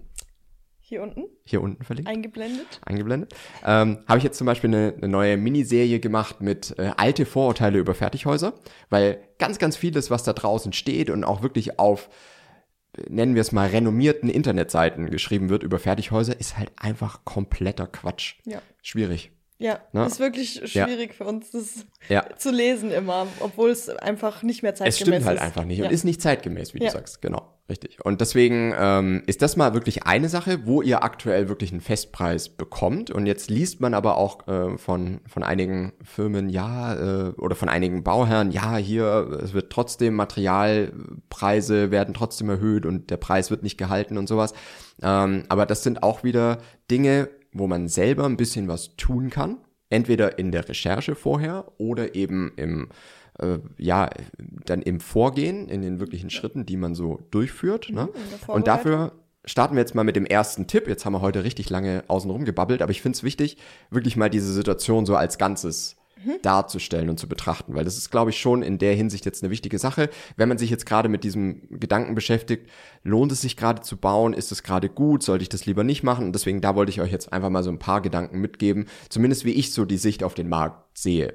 Hier 0.91 1.03
unten 1.03 1.27
Hier 1.45 1.63
unten 1.63 1.85
verlinkt 1.85 2.11
eingeblendet. 2.11 2.81
eingeblendet. 2.85 3.33
Ähm, 3.65 4.01
Habe 4.09 4.19
ich 4.19 4.25
jetzt 4.25 4.37
zum 4.37 4.47
Beispiel 4.49 4.71
eine, 4.71 4.93
eine 4.97 5.07
neue 5.07 5.37
Miniserie 5.37 6.01
gemacht 6.01 6.41
mit 6.41 6.77
äh, 6.81 6.91
alte 6.97 7.27
Vorurteile 7.27 7.79
über 7.79 7.95
Fertighäuser, 7.95 8.55
weil 8.89 9.23
ganz, 9.39 9.61
ganz 9.61 9.77
vieles, 9.77 10.11
was 10.11 10.25
da 10.25 10.33
draußen 10.33 10.73
steht 10.73 11.09
und 11.09 11.23
auch 11.23 11.43
wirklich 11.43 11.79
auf, 11.79 12.11
äh, 12.99 13.03
nennen 13.09 13.37
wir 13.37 13.41
es 13.43 13.53
mal, 13.53 13.69
renommierten 13.69 14.29
Internetseiten 14.29 15.11
geschrieben 15.11 15.49
wird 15.49 15.63
über 15.63 15.79
Fertighäuser, 15.79 16.41
ist 16.41 16.59
halt 16.59 16.73
einfach 16.77 17.25
kompletter 17.25 17.87
Quatsch. 17.87 18.41
Ja. 18.45 18.61
Schwierig. 18.83 19.31
Ja, 19.61 19.79
Ne? 19.93 20.07
ist 20.07 20.19
wirklich 20.21 20.63
schwierig 20.65 21.15
für 21.15 21.25
uns, 21.25 21.51
das 21.51 21.85
Ja. 22.09 22.25
zu 22.39 22.51
lesen 22.51 22.91
immer, 22.91 23.27
obwohl 23.41 23.69
es 23.71 23.89
einfach 23.91 24.43
nicht 24.43 24.63
mehr 24.63 24.75
zeitgemäß 24.75 24.95
Es 24.95 25.01
stimmt 25.07 25.27
halt 25.27 25.37
ist. 25.39 25.43
einfach 25.45 25.65
nicht 25.65 25.79
Ja. 25.79 25.85
und 25.85 25.93
ist 25.93 26.05
nicht 26.05 26.23
zeitgemäß, 26.23 26.73
wie 26.75 26.79
Ja. 26.81 26.87
du 26.87 26.93
sagst. 26.93 27.21
Genau, 27.21 27.43
richtig. 27.69 27.99
Und 28.03 28.23
deswegen 28.23 28.75
ähm, 28.77 29.23
ist 29.27 29.43
das 29.43 29.57
mal 29.57 29.75
wirklich 29.75 30.05
eine 30.05 30.31
Sache, 30.31 30.67
wo 30.67 30.81
ihr 30.81 31.05
aktuell 31.05 31.49
wirklich 31.51 31.73
einen 31.73 31.83
Festpreis 31.83 32.49
bekommt. 32.49 33.11
Und 33.11 33.27
jetzt 33.27 33.51
liest 33.51 33.83
man 33.83 33.93
aber 33.93 34.17
auch 34.17 34.49
äh, 34.49 34.79
von, 34.79 35.21
von 35.27 35.43
einigen 35.43 35.93
Firmen, 36.03 36.49
ja, 36.49 36.95
äh, 36.95 37.31
oder 37.33 37.55
von 37.55 37.69
einigen 37.69 38.03
Bauherren, 38.03 38.53
ja, 38.53 38.77
hier, 38.79 39.41
es 39.45 39.53
wird 39.53 39.71
trotzdem 39.71 40.15
Materialpreise 40.15 41.91
werden 41.91 42.15
trotzdem 42.15 42.49
erhöht 42.49 42.87
und 42.87 43.11
der 43.11 43.17
Preis 43.17 43.51
wird 43.51 43.63
nicht 43.63 43.77
gehalten 43.79 44.19
und 44.19 44.27
sowas. 44.27 44.53
Ähm, 45.03 45.45
aber 45.49 45.67
das 45.67 45.83
sind 45.83 46.03
auch 46.03 46.25
wieder 46.25 46.59
Dinge, 46.91 47.29
wo 47.53 47.67
man 47.67 47.89
selber 47.89 48.25
ein 48.25 48.37
bisschen 48.37 48.69
was 48.69 48.97
tun 48.97 49.31
kann. 49.31 49.59
Entweder 49.89 50.39
in 50.39 50.53
der 50.53 50.69
Recherche 50.69 51.17
vorher 51.17 51.73
oder 51.79 52.15
eben 52.15 52.53
im, 52.57 52.91
äh, 53.39 53.59
ja, 53.77 54.09
dann 54.65 54.83
im 54.83 55.01
Vorgehen, 55.01 55.69
in 55.69 55.83
den 55.83 55.99
wirklichen 55.99 56.31
Schritten, 56.31 56.65
die 56.65 56.77
man 56.77 56.95
so 56.95 57.21
durchführt. 57.33 57.91
Ne? 57.91 58.09
der 58.47 58.55
Und 58.55 58.69
dafür 58.69 59.13
starten 59.45 59.75
wir 59.75 59.81
jetzt 59.81 59.95
mal 59.95 60.05
mit 60.05 60.17
dem 60.17 60.27
ersten 60.27 60.69
Tipp. 60.69 60.87
Jetzt 60.87 61.05
haben 61.05 61.13
wir 61.13 61.23
heute 61.23 61.43
richtig 61.43 61.71
lange 61.71 62.05
außenrum 62.07 62.45
gebabbelt, 62.45 62.83
aber 62.83 62.93
ich 62.93 63.03
finde 63.03 63.17
es 63.17 63.25
wichtig, 63.25 63.57
wirklich 63.91 64.17
mal 64.17 64.31
diese 64.31 64.53
Situation 64.53 65.07
so 65.07 65.17
als 65.17 65.39
Ganzes 65.39 65.97
darzustellen 66.43 67.09
und 67.09 67.19
zu 67.19 67.29
betrachten, 67.29 67.75
weil 67.75 67.85
das 67.85 67.97
ist, 67.97 68.11
glaube 68.11 68.31
ich, 68.31 68.41
schon 68.41 68.63
in 68.63 68.79
der 68.79 68.95
Hinsicht 68.95 69.25
jetzt 69.25 69.43
eine 69.43 69.51
wichtige 69.51 69.79
Sache. 69.79 70.11
Wenn 70.37 70.49
man 70.49 70.59
sich 70.59 70.71
jetzt 70.71 70.87
gerade 70.87 71.09
mit 71.09 71.25
diesem 71.25 71.63
Gedanken 71.71 72.15
beschäftigt, 72.15 72.69
lohnt 73.03 73.33
es 73.33 73.41
sich 73.41 73.57
gerade 73.57 73.83
zu 73.83 73.97
bauen, 73.97 74.33
ist 74.33 74.53
es 74.53 74.63
gerade 74.63 74.89
gut, 74.89 75.23
sollte 75.23 75.43
ich 75.43 75.49
das 75.49 75.67
lieber 75.67 75.85
nicht 75.85 76.03
machen? 76.03 76.27
Und 76.27 76.33
deswegen, 76.33 76.61
da 76.61 76.75
wollte 76.75 76.91
ich 76.91 77.01
euch 77.01 77.13
jetzt 77.13 77.33
einfach 77.33 77.51
mal 77.51 77.63
so 77.63 77.71
ein 77.71 77.79
paar 77.79 78.01
Gedanken 78.01 78.41
mitgeben, 78.41 78.87
zumindest 79.09 79.45
wie 79.45 79.53
ich 79.53 79.73
so 79.73 79.85
die 79.85 79.99
Sicht 79.99 80.23
auf 80.23 80.35
den 80.35 80.49
Markt 80.49 80.99
sehe. 80.99 81.35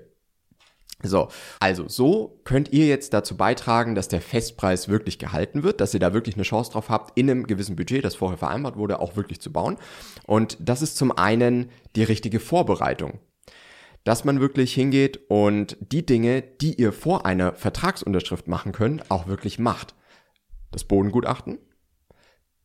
So, 1.04 1.28
also 1.60 1.88
so 1.88 2.40
könnt 2.46 2.72
ihr 2.72 2.88
jetzt 2.88 3.14
dazu 3.14 3.36
beitragen, 3.36 3.96
dass 3.96 4.08
der 4.08 4.22
Festpreis 4.22 4.88
wirklich 4.88 5.20
gehalten 5.20 5.64
wird, 5.64 5.82
dass 5.82 5.94
ihr 5.94 6.00
da 6.00 6.14
wirklich 6.14 6.36
eine 6.36 6.44
Chance 6.44 6.72
drauf 6.72 6.90
habt, 6.90 7.18
in 7.18 7.30
einem 7.30 7.48
gewissen 7.48 7.76
Budget, 7.76 8.04
das 8.04 8.16
vorher 8.16 8.38
vereinbart 8.38 8.78
wurde, 8.78 9.00
auch 9.00 9.16
wirklich 9.16 9.42
zu 9.42 9.52
bauen. 9.52 9.78
Und 10.26 10.58
das 10.60 10.82
ist 10.82 10.96
zum 10.96 11.12
einen 11.12 11.70
die 11.96 12.04
richtige 12.04 12.40
Vorbereitung. 12.40 13.20
Dass 14.06 14.24
man 14.24 14.40
wirklich 14.40 14.74
hingeht 14.74 15.20
und 15.28 15.76
die 15.82 16.06
Dinge, 16.06 16.42
die 16.42 16.76
ihr 16.76 16.94
vor 16.94 17.26
einer 17.26 17.54
Vertragsunterschrift 17.54 18.48
machen 18.48 18.72
könnt, 18.72 19.12
auch 19.12 19.28
wirklich 19.28 19.60
macht. 19.60 19.96
Das 20.72 20.86
Bodengutachten, 20.86 21.58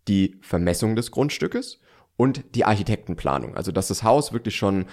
die 0.06 0.38
Vermessung 0.42 0.94
des 0.94 1.10
Grundstückes 1.10 1.80
und 2.16 2.54
die 2.54 2.64
Architektenplanung. 2.64 3.56
Also 3.56 3.72
dass 3.72 3.88
das 3.88 4.04
Haus 4.04 4.32
wirklich 4.32 4.54
schon 4.54 4.86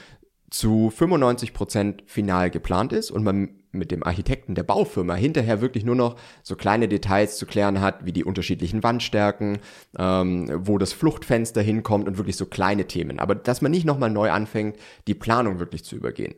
zu 0.49 0.89
95 0.89 1.53
Prozent 1.53 2.03
final 2.07 2.50
geplant 2.50 2.93
ist 2.93 3.11
und 3.11 3.23
man 3.23 3.56
mit 3.71 3.91
dem 3.91 4.03
Architekten 4.03 4.55
der 4.55 4.63
Baufirma 4.63 5.15
hinterher 5.15 5.62
wirklich 5.62 5.83
nur 5.83 5.95
noch 5.95 6.15
so 6.43 6.55
kleine 6.55 6.88
Details 6.88 7.38
zu 7.38 7.45
klären 7.45 7.81
hat, 7.81 8.05
wie 8.05 8.12
die 8.12 8.24
unterschiedlichen 8.24 8.83
Wandstärken, 8.83 9.59
ähm, 9.97 10.50
wo 10.65 10.77
das 10.77 10.93
Fluchtfenster 10.93 11.62
hinkommt 11.62 12.07
und 12.07 12.17
wirklich 12.17 12.38
so 12.38 12.45
kleine 12.45 12.86
Themen. 12.86 13.19
Aber 13.19 13.36
dass 13.36 13.62
man 13.62 13.71
nicht 13.71 13.86
nochmal 13.86 14.09
neu 14.09 14.31
anfängt, 14.31 14.77
die 15.07 15.13
Planung 15.13 15.59
wirklich 15.59 15.83
zu 15.83 15.95
übergehen. 15.95 16.36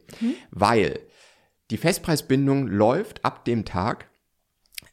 Weil 0.52 1.00
die 1.72 1.78
Festpreisbindung 1.78 2.68
läuft 2.68 3.24
ab 3.24 3.46
dem 3.46 3.66
Tag, 3.66 4.10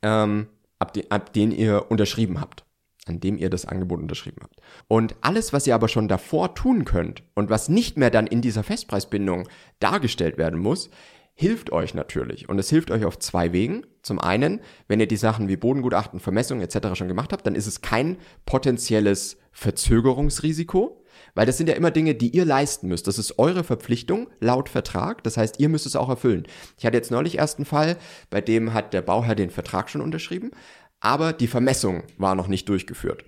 ähm, 0.02 0.48
ab, 0.78 0.92
de 0.92 1.06
ab 1.08 1.32
den 1.32 1.50
ihr 1.50 1.86
unterschrieben 1.90 2.40
habt 2.40 2.66
an 3.06 3.20
dem 3.20 3.38
ihr 3.38 3.50
das 3.50 3.64
Angebot 3.64 4.00
unterschrieben 4.00 4.40
habt. 4.42 4.60
Und 4.88 5.14
alles, 5.20 5.52
was 5.52 5.66
ihr 5.66 5.74
aber 5.74 5.88
schon 5.88 6.08
davor 6.08 6.54
tun 6.54 6.84
könnt 6.84 7.22
und 7.34 7.50
was 7.50 7.68
nicht 7.68 7.96
mehr 7.96 8.10
dann 8.10 8.26
in 8.26 8.42
dieser 8.42 8.64
Festpreisbindung 8.64 9.48
dargestellt 9.78 10.38
werden 10.38 10.58
muss, 10.58 10.90
hilft 11.38 11.70
euch 11.70 11.94
natürlich. 11.94 12.48
Und 12.48 12.58
es 12.58 12.70
hilft 12.70 12.90
euch 12.90 13.04
auf 13.04 13.18
zwei 13.18 13.52
Wegen. 13.52 13.86
Zum 14.02 14.18
einen, 14.18 14.60
wenn 14.88 15.00
ihr 15.00 15.06
die 15.06 15.16
Sachen 15.16 15.48
wie 15.48 15.56
Bodengutachten, 15.56 16.18
Vermessung 16.18 16.60
etc. 16.60 16.94
schon 16.94 17.08
gemacht 17.08 17.32
habt, 17.32 17.46
dann 17.46 17.54
ist 17.54 17.66
es 17.66 17.82
kein 17.82 18.16
potenzielles 18.46 19.36
Verzögerungsrisiko, 19.52 21.04
weil 21.34 21.46
das 21.46 21.58
sind 21.58 21.68
ja 21.68 21.74
immer 21.74 21.90
Dinge, 21.90 22.14
die 22.14 22.34
ihr 22.34 22.46
leisten 22.46 22.88
müsst. 22.88 23.06
Das 23.06 23.18
ist 23.18 23.38
eure 23.38 23.64
Verpflichtung 23.64 24.28
laut 24.40 24.70
Vertrag. 24.70 25.22
Das 25.24 25.36
heißt, 25.36 25.60
ihr 25.60 25.68
müsst 25.68 25.84
es 25.84 25.96
auch 25.96 26.08
erfüllen. 26.08 26.46
Ich 26.78 26.86
hatte 26.86 26.96
jetzt 26.96 27.10
neulich 27.10 27.36
erst 27.36 27.58
einen 27.58 27.66
Fall, 27.66 27.96
bei 28.30 28.40
dem 28.40 28.72
hat 28.72 28.94
der 28.94 29.02
Bauherr 29.02 29.34
den 29.34 29.50
Vertrag 29.50 29.90
schon 29.90 30.00
unterschrieben, 30.00 30.52
aber 31.00 31.34
die 31.34 31.48
Vermessung 31.48 32.04
war 32.16 32.34
noch 32.34 32.48
nicht 32.48 32.68
durchgeführt. 32.68 33.24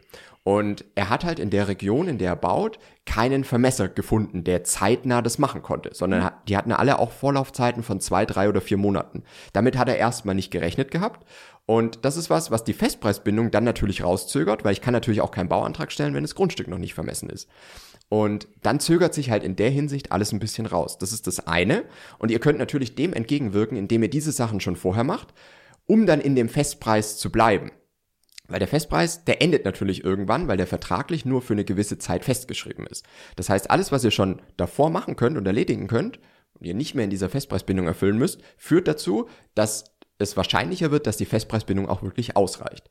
Und 0.48 0.86
er 0.94 1.10
hat 1.10 1.24
halt 1.24 1.38
in 1.38 1.50
der 1.50 1.68
Region, 1.68 2.08
in 2.08 2.16
der 2.16 2.30
er 2.30 2.36
baut, 2.36 2.78
keinen 3.04 3.44
Vermesser 3.44 3.86
gefunden, 3.86 4.44
der 4.44 4.64
zeitnah 4.64 5.20
das 5.20 5.38
machen 5.38 5.60
konnte, 5.60 5.90
sondern 5.92 6.30
die 6.48 6.56
hatten 6.56 6.72
alle 6.72 7.00
auch 7.00 7.12
Vorlaufzeiten 7.12 7.82
von 7.82 8.00
zwei, 8.00 8.24
drei 8.24 8.48
oder 8.48 8.62
vier 8.62 8.78
Monaten. 8.78 9.24
Damit 9.52 9.76
hat 9.76 9.90
er 9.90 9.98
erstmal 9.98 10.34
nicht 10.34 10.50
gerechnet 10.50 10.90
gehabt. 10.90 11.26
Und 11.66 12.06
das 12.06 12.16
ist 12.16 12.30
was, 12.30 12.50
was 12.50 12.64
die 12.64 12.72
Festpreisbindung 12.72 13.50
dann 13.50 13.64
natürlich 13.64 14.02
rauszögert, 14.02 14.64
weil 14.64 14.72
ich 14.72 14.80
kann 14.80 14.94
natürlich 14.94 15.20
auch 15.20 15.32
keinen 15.32 15.50
Bauantrag 15.50 15.92
stellen, 15.92 16.14
wenn 16.14 16.24
das 16.24 16.34
Grundstück 16.34 16.68
noch 16.68 16.78
nicht 16.78 16.94
vermessen 16.94 17.28
ist. 17.28 17.46
Und 18.08 18.48
dann 18.62 18.80
zögert 18.80 19.12
sich 19.12 19.30
halt 19.30 19.44
in 19.44 19.54
der 19.54 19.68
Hinsicht 19.68 20.12
alles 20.12 20.32
ein 20.32 20.38
bisschen 20.38 20.64
raus. 20.64 20.96
Das 20.96 21.12
ist 21.12 21.26
das 21.26 21.46
eine. 21.46 21.84
Und 22.18 22.30
ihr 22.30 22.40
könnt 22.40 22.58
natürlich 22.58 22.94
dem 22.94 23.12
entgegenwirken, 23.12 23.76
indem 23.76 24.02
ihr 24.02 24.08
diese 24.08 24.32
Sachen 24.32 24.60
schon 24.60 24.76
vorher 24.76 25.04
macht, 25.04 25.34
um 25.84 26.06
dann 26.06 26.22
in 26.22 26.34
dem 26.34 26.48
Festpreis 26.48 27.18
zu 27.18 27.30
bleiben. 27.30 27.70
Weil 28.48 28.58
der 28.58 28.68
Festpreis, 28.68 29.24
der 29.24 29.42
endet 29.42 29.64
natürlich 29.64 30.02
irgendwann, 30.02 30.48
weil 30.48 30.56
der 30.56 30.66
vertraglich 30.66 31.24
nur 31.24 31.42
für 31.42 31.52
eine 31.52 31.64
gewisse 31.64 31.98
Zeit 31.98 32.24
festgeschrieben 32.24 32.86
ist. 32.86 33.04
Das 33.36 33.50
heißt, 33.50 33.70
alles, 33.70 33.92
was 33.92 34.04
ihr 34.04 34.10
schon 34.10 34.40
davor 34.56 34.90
machen 34.90 35.16
könnt 35.16 35.36
und 35.36 35.46
erledigen 35.46 35.86
könnt, 35.86 36.18
und 36.58 36.66
ihr 36.66 36.74
nicht 36.74 36.94
mehr 36.94 37.04
in 37.04 37.10
dieser 37.10 37.28
Festpreisbindung 37.28 37.86
erfüllen 37.86 38.18
müsst, 38.18 38.40
führt 38.56 38.88
dazu, 38.88 39.28
dass 39.54 39.84
es 40.18 40.36
wahrscheinlicher 40.36 40.90
wird, 40.90 41.06
dass 41.06 41.16
die 41.16 41.26
Festpreisbindung 41.26 41.88
auch 41.88 42.02
wirklich 42.02 42.36
ausreicht. 42.36 42.90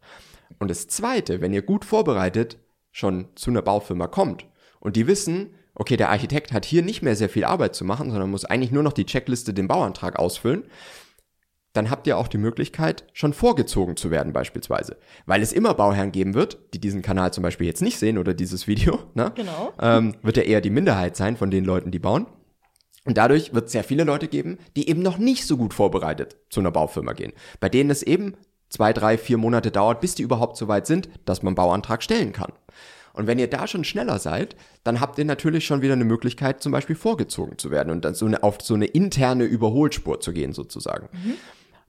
Und 0.60 0.70
das 0.70 0.88
Zweite, 0.88 1.42
wenn 1.42 1.54
ihr 1.54 1.62
gut 1.62 1.84
vorbereitet 1.84 2.58
schon 2.92 3.28
zu 3.36 3.50
einer 3.50 3.62
Baufirma 3.62 4.08
kommt 4.08 4.46
und 4.80 4.96
die 4.96 5.08
wissen, 5.08 5.54
okay, 5.76 5.98
der 5.98 6.10
Architekt 6.10 6.54
hat 6.54 6.66
hier 6.66 6.82
nicht 6.82 7.02
mehr 7.02 7.16
sehr 7.16 7.30
viel 7.30 7.44
Arbeit 7.44 7.76
zu 7.76 7.84
machen, 7.84 8.10
sondern 8.10 8.32
muss 8.32 8.46
eigentlich 8.46 8.72
nur 8.72 8.84
noch 8.84 8.94
die 8.94 9.06
Checkliste, 9.06 9.54
den 9.54 9.68
Bauantrag 9.68 10.18
ausfüllen, 10.18 10.64
dann 11.78 11.90
habt 11.92 12.08
ihr 12.08 12.18
auch 12.18 12.28
die 12.28 12.40
Möglichkeit, 12.40 13.06
schon 13.14 13.34
vorgezogen 13.34 13.96
zu 13.96 14.10
werden 14.10 14.34
beispielsweise. 14.34 14.98
Weil 15.26 15.42
es 15.42 15.54
immer 15.54 15.76
Bauherren 15.76 16.12
geben 16.12 16.34
wird, 16.34 16.58
die 16.74 16.80
diesen 16.80 17.04
Kanal 17.04 17.32
zum 17.32 17.44
Beispiel 17.44 17.68
jetzt 17.68 17.82
nicht 17.82 18.00
sehen 18.00 18.18
oder 18.18 18.34
dieses 18.34 18.68
Video, 18.68 19.00
ne? 19.14 19.32
Genau. 19.36 19.74
ähm, 19.80 20.16
wird 20.24 20.38
er 20.38 20.46
eher 20.46 20.60
die 20.60 20.72
Minderheit 20.72 21.16
sein 21.16 21.38
von 21.38 21.52
den 21.52 21.64
Leuten, 21.64 21.92
die 21.92 22.00
bauen. 22.00 22.26
Und 23.06 23.18
dadurch 23.18 23.54
wird 23.54 23.68
es 23.68 23.72
sehr 23.72 23.86
viele 23.86 24.04
Leute 24.04 24.28
geben, 24.28 24.58
die 24.76 24.90
eben 24.90 25.02
noch 25.02 25.18
nicht 25.18 25.46
so 25.46 25.56
gut 25.56 25.74
vorbereitet 25.74 26.36
zu 26.50 26.60
einer 26.60 26.72
Baufirma 26.72 27.14
gehen. 27.14 27.32
Bei 27.62 27.70
denen 27.70 27.90
es 27.90 28.04
eben 28.04 28.34
zwei, 28.70 28.92
drei, 28.92 29.18
vier 29.18 29.38
Monate 29.38 29.72
dauert, 29.72 30.02
bis 30.02 30.16
die 30.16 30.24
überhaupt 30.24 30.58
so 30.58 30.68
weit 30.68 30.88
sind, 30.88 31.08
dass 31.24 31.44
man 31.44 31.56
Bauantrag 31.56 32.04
stellen 32.04 32.34
kann. 32.34 32.52
Und 33.14 33.26
wenn 33.26 33.40
ihr 33.40 33.50
da 33.50 33.66
schon 33.66 33.84
schneller 33.84 34.20
seid, 34.20 34.56
dann 34.84 35.00
habt 35.00 35.18
ihr 35.18 35.26
natürlich 35.26 35.66
schon 35.66 35.82
wieder 35.82 35.94
eine 35.94 36.06
Möglichkeit, 36.06 36.62
zum 36.62 36.72
Beispiel 36.72 36.96
vorgezogen 36.96 37.58
zu 37.58 37.72
werden 37.72 37.92
und 37.92 38.04
dann 38.04 38.14
so 38.14 38.26
eine, 38.26 38.44
auf 38.44 38.58
so 38.62 38.74
eine 38.74 38.86
interne 38.86 39.46
Überholspur 39.46 40.20
zu 40.20 40.34
gehen, 40.34 40.54
sozusagen. 40.54 41.10
Mhm. 41.12 41.34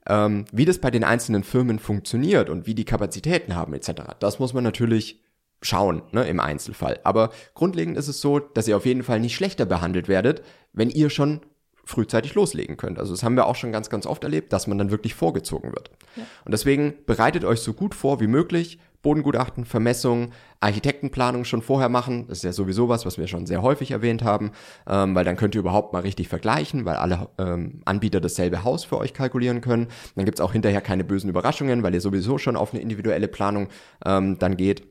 Ähm, 0.09 0.45
wie 0.51 0.65
das 0.65 0.79
bei 0.79 0.91
den 0.91 1.03
einzelnen 1.03 1.43
Firmen 1.43 1.79
funktioniert 1.79 2.49
und 2.49 2.65
wie 2.65 2.75
die 2.75 2.85
Kapazitäten 2.85 3.55
haben, 3.55 3.73
etc., 3.73 3.91
das 4.19 4.39
muss 4.39 4.53
man 4.53 4.63
natürlich 4.63 5.21
schauen, 5.61 6.01
ne, 6.11 6.27
im 6.27 6.39
Einzelfall. 6.39 6.99
Aber 7.03 7.31
grundlegend 7.53 7.97
ist 7.97 8.07
es 8.07 8.19
so, 8.19 8.39
dass 8.39 8.67
ihr 8.67 8.75
auf 8.75 8.85
jeden 8.85 9.03
Fall 9.03 9.19
nicht 9.19 9.35
schlechter 9.35 9.65
behandelt 9.65 10.07
werdet, 10.07 10.41
wenn 10.73 10.89
ihr 10.89 11.09
schon 11.09 11.41
frühzeitig 11.89 12.35
loslegen 12.35 12.77
könnt. 12.77 12.99
Also 12.99 13.13
das 13.13 13.23
haben 13.23 13.35
wir 13.35 13.47
auch 13.47 13.55
schon 13.55 13.71
ganz, 13.71 13.89
ganz 13.89 14.05
oft 14.05 14.23
erlebt, 14.23 14.53
dass 14.53 14.67
man 14.67 14.77
dann 14.77 14.91
wirklich 14.91 15.15
vorgezogen 15.15 15.71
wird. 15.71 15.89
Ja. 16.15 16.23
Und 16.45 16.51
deswegen 16.51 16.93
bereitet 17.05 17.43
euch 17.43 17.61
so 17.61 17.73
gut 17.73 17.95
vor 17.95 18.19
wie 18.19 18.27
möglich, 18.27 18.79
Bodengutachten, 19.01 19.65
Vermessungen, 19.65 20.33
Architektenplanung 20.59 21.45
schon 21.45 21.61
vorher 21.61 21.89
machen. 21.89 22.27
Das 22.27 22.39
ist 22.39 22.43
ja 22.43 22.51
sowieso 22.51 22.89
was, 22.89 23.05
was 23.05 23.17
wir 23.17 23.27
schon 23.27 23.47
sehr 23.47 23.61
häufig 23.61 23.91
erwähnt 23.91 24.23
haben, 24.23 24.51
ähm, 24.87 25.15
weil 25.15 25.23
dann 25.23 25.37
könnt 25.37 25.55
ihr 25.55 25.59
überhaupt 25.59 25.93
mal 25.93 26.01
richtig 26.01 26.27
vergleichen, 26.27 26.85
weil 26.85 26.97
alle 26.97 27.29
ähm, 27.37 27.81
Anbieter 27.85 28.19
dasselbe 28.19 28.63
Haus 28.63 28.83
für 28.83 28.97
euch 28.97 29.13
kalkulieren 29.13 29.61
können. 29.61 29.87
Dann 30.15 30.25
gibt's 30.25 30.41
auch 30.41 30.51
hinterher 30.51 30.81
keine 30.81 31.05
bösen 31.05 31.29
Überraschungen, 31.29 31.81
weil 31.81 31.93
ihr 31.93 32.01
sowieso 32.01 32.37
schon 32.37 32.57
auf 32.57 32.73
eine 32.73 32.81
individuelle 32.81 33.29
Planung 33.29 33.69
ähm, 34.05 34.37
dann 34.37 34.57
geht 34.57 34.83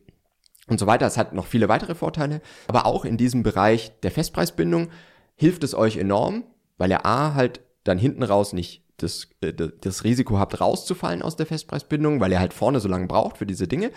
und 0.69 0.81
so 0.81 0.87
weiter. 0.87 1.07
Es 1.07 1.19
hat 1.19 1.35
noch 1.35 1.47
viele 1.47 1.69
weitere 1.69 1.95
Vorteile, 1.95 2.41
aber 2.67 2.87
auch 2.87 3.05
in 3.05 3.19
diesem 3.19 3.43
Bereich 3.43 3.93
der 4.01 4.11
Festpreisbindung 4.11 4.89
hilft 5.37 5.63
es 5.65 5.75
euch 5.75 5.99
enorm, 5.99 6.45
weil 6.79 6.91
ihr 6.91 7.05
A 7.05 7.35
halt 7.35 7.61
dann 7.85 7.99
hinten 7.99 8.23
raus 8.23 8.53
nicht 8.53 8.85
das, 8.97 9.29
äh, 9.41 9.53
das 9.53 10.05
Risiko 10.05 10.39
habt, 10.39 10.61
rauszufallen 10.61 11.23
aus 11.23 11.37
der 11.37 11.47
Festpreisbindung, 11.47 12.21
weil 12.21 12.33
ihr 12.33 12.41
halt 12.41 12.55
vorne 12.55 12.81
so 12.81 12.89
lange 12.89 13.07
braucht 13.07 13.39
für 13.39 13.47
diese 13.47 13.69
Dinge. 13.69 13.91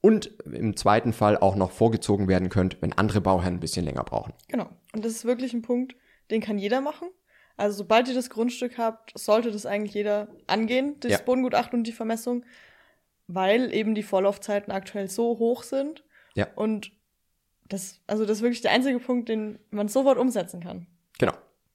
Und 0.00 0.26
im 0.44 0.76
zweiten 0.76 1.12
Fall 1.12 1.36
auch 1.36 1.56
noch 1.56 1.72
vorgezogen 1.72 2.28
werden 2.28 2.50
könnt, 2.50 2.80
wenn 2.80 2.92
andere 2.92 3.20
Bauherren 3.20 3.54
ein 3.54 3.60
bisschen 3.60 3.84
länger 3.84 4.04
brauchen. 4.04 4.32
Genau. 4.46 4.68
Und 4.94 5.04
das 5.04 5.12
ist 5.12 5.24
wirklich 5.24 5.52
ein 5.54 5.62
Punkt, 5.62 5.96
den 6.30 6.40
kann 6.40 6.58
jeder 6.58 6.80
machen. 6.80 7.08
Also 7.56 7.78
sobald 7.78 8.06
ihr 8.06 8.14
das 8.14 8.30
Grundstück 8.30 8.78
habt, 8.78 9.18
sollte 9.18 9.50
das 9.50 9.66
eigentlich 9.66 9.94
jeder 9.94 10.28
angehen, 10.46 10.96
das 11.00 11.12
ja. 11.12 11.18
Bodengutachten 11.18 11.80
und 11.80 11.86
die 11.88 11.92
Vermessung, 11.92 12.44
weil 13.26 13.74
eben 13.74 13.96
die 13.96 14.04
Vorlaufzeiten 14.04 14.72
aktuell 14.72 15.10
so 15.10 15.38
hoch 15.38 15.64
sind. 15.64 16.04
Ja. 16.34 16.46
Und 16.54 16.92
das, 17.68 18.00
also 18.06 18.24
das 18.24 18.38
ist 18.38 18.42
wirklich 18.42 18.62
der 18.62 18.70
einzige 18.70 19.00
Punkt, 19.00 19.28
den 19.28 19.58
man 19.70 19.88
sofort 19.88 20.18
umsetzen 20.18 20.60
kann. 20.60 20.86
Genau. 21.18 21.34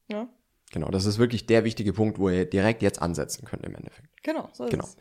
Ja. 0.10 0.29
Genau, 0.74 0.89
das 0.89 1.06
ist 1.06 1.20
wirklich 1.20 1.46
der 1.46 1.63
wichtige 1.63 1.94
Punkt, 1.94 2.18
wo 2.18 2.30
ihr 2.30 2.46
direkt 2.46 2.82
jetzt 2.82 3.01
ansetzen 3.01 3.46
könnt 3.46 3.63
im 3.63 3.75
Endeffekt. 3.75 4.10
Genau, 4.24 4.50
so 4.53 4.65
ist 4.65 4.72
genau. 4.72 4.84
es. 4.84 4.98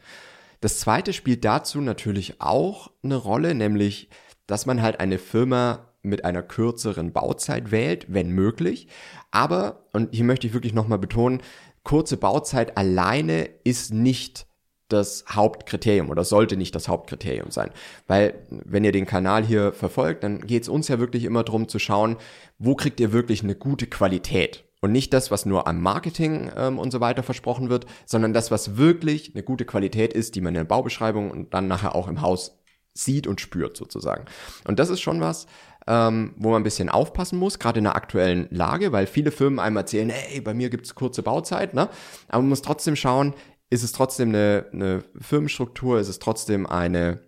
Das 0.61 0.79
zweite 0.79 1.14
spielt 1.14 1.45
dazu 1.45 1.81
natürlich 1.81 2.41
auch 2.41 2.91
eine 3.02 3.17
Rolle, 3.17 3.55
nämlich, 3.55 4.11
dass 4.47 4.67
man 4.67 4.83
halt 4.83 5.00
eine 5.00 5.19
Firma 5.19 5.88
mit 6.02 6.25
einer 6.26 6.43
kürzeren 6.43 7.12
Bauzeit 7.12 7.71
wählt, 7.71 8.07
wenn 8.09 8.31
möglich. 8.31 8.87
Aber, 9.31 9.87
und 9.93 10.14
hier 10.14 10.25
möchte 10.25 10.47
ich 10.47 10.52
wirklich 10.52 10.75
nochmal 10.75 10.99
betonen, 10.99 11.41
kurze 11.85 12.19
Bauzeit 12.19 12.76
alleine 12.76 13.49
ist 13.64 13.95
nicht 13.95 14.47
das 14.88 15.25
Hauptkriterium 15.31 16.11
oder 16.11 16.23
sollte 16.23 16.59
nicht 16.59 16.75
das 16.75 16.87
Hauptkriterium 16.87 17.50
sein. 17.50 17.71
Weil 18.07 18.35
wenn 18.50 18.85
ihr 18.85 18.93
den 18.93 19.07
Kanal 19.07 19.43
hier 19.43 19.73
verfolgt, 19.73 20.23
dann 20.23 20.47
geht 20.47 20.64
es 20.64 20.69
uns 20.69 20.88
ja 20.88 20.99
wirklich 20.99 21.25
immer 21.25 21.45
darum 21.45 21.67
zu 21.67 21.79
schauen, 21.79 22.19
wo 22.59 22.75
kriegt 22.75 23.00
ihr 23.00 23.12
wirklich 23.12 23.43
eine 23.43 23.55
gute 23.55 23.87
Qualität. 23.87 24.64
Und 24.83 24.91
nicht 24.91 25.12
das, 25.12 25.31
was 25.31 25.47
nur 25.47 25.69
am 25.69 25.81
Marketing 25.81 26.51
ähm, 26.57 26.79
und 26.79 26.91
so 26.91 27.01
weiter 27.01 27.23
versprochen 27.23 27.71
wird, 27.71 27.87
sondern 28.05 28.33
das, 28.33 28.51
was 28.51 28.77
wirklich 28.77 29.33
eine 29.33 29.45
gute 29.45 29.65
Qualität 29.65 30.12
ist, 30.12 30.35
die 30.35 30.41
man 30.41 30.55
in 30.55 30.61
der 30.61 30.65
Baubeschreibung 30.65 31.31
und 31.31 31.55
dann 31.55 31.69
nachher 31.69 31.95
auch 31.95 32.09
im 32.09 32.21
Haus 32.21 32.59
sieht 32.93 33.29
und 33.29 33.41
spürt 33.41 33.77
sozusagen. 33.77 34.25
Und 34.67 34.81
das 34.81 34.91
ist 34.91 35.01
schon 35.01 35.21
was, 35.21 35.47
ähm, 35.87 36.35
wo 36.37 36.51
man 36.51 36.61
ein 36.61 36.65
bisschen 36.65 36.89
aufpassen 36.89 37.39
muss, 37.39 37.61
gerade 37.61 37.79
in 37.79 37.85
der 37.85 37.95
aktuellen 37.95 38.49
Lage, 38.51 38.91
weil 38.91 39.07
viele 39.07 39.31
Firmen 39.31 39.61
einem 39.61 39.77
erzählen, 39.77 40.11
hey, 40.11 40.41
bei 40.41 40.53
mir 40.53 40.69
gibt's 40.69 40.97
kurze 40.97 41.23
Bauzeit, 41.23 41.75
ne? 41.75 41.89
Aber 42.29 42.43
man 42.43 42.51
muss 42.51 42.62
trotzdem 42.62 42.97
schauen, 42.97 43.35
ist 43.71 43.85
es 43.85 43.93
trotzdem 43.93 44.31
eine, 44.31 44.67
eine 44.73 45.05
Firmenstruktur, 45.19 46.01
ist 46.01 46.09
es 46.09 46.19
trotzdem 46.19 46.67
eine 46.67 47.21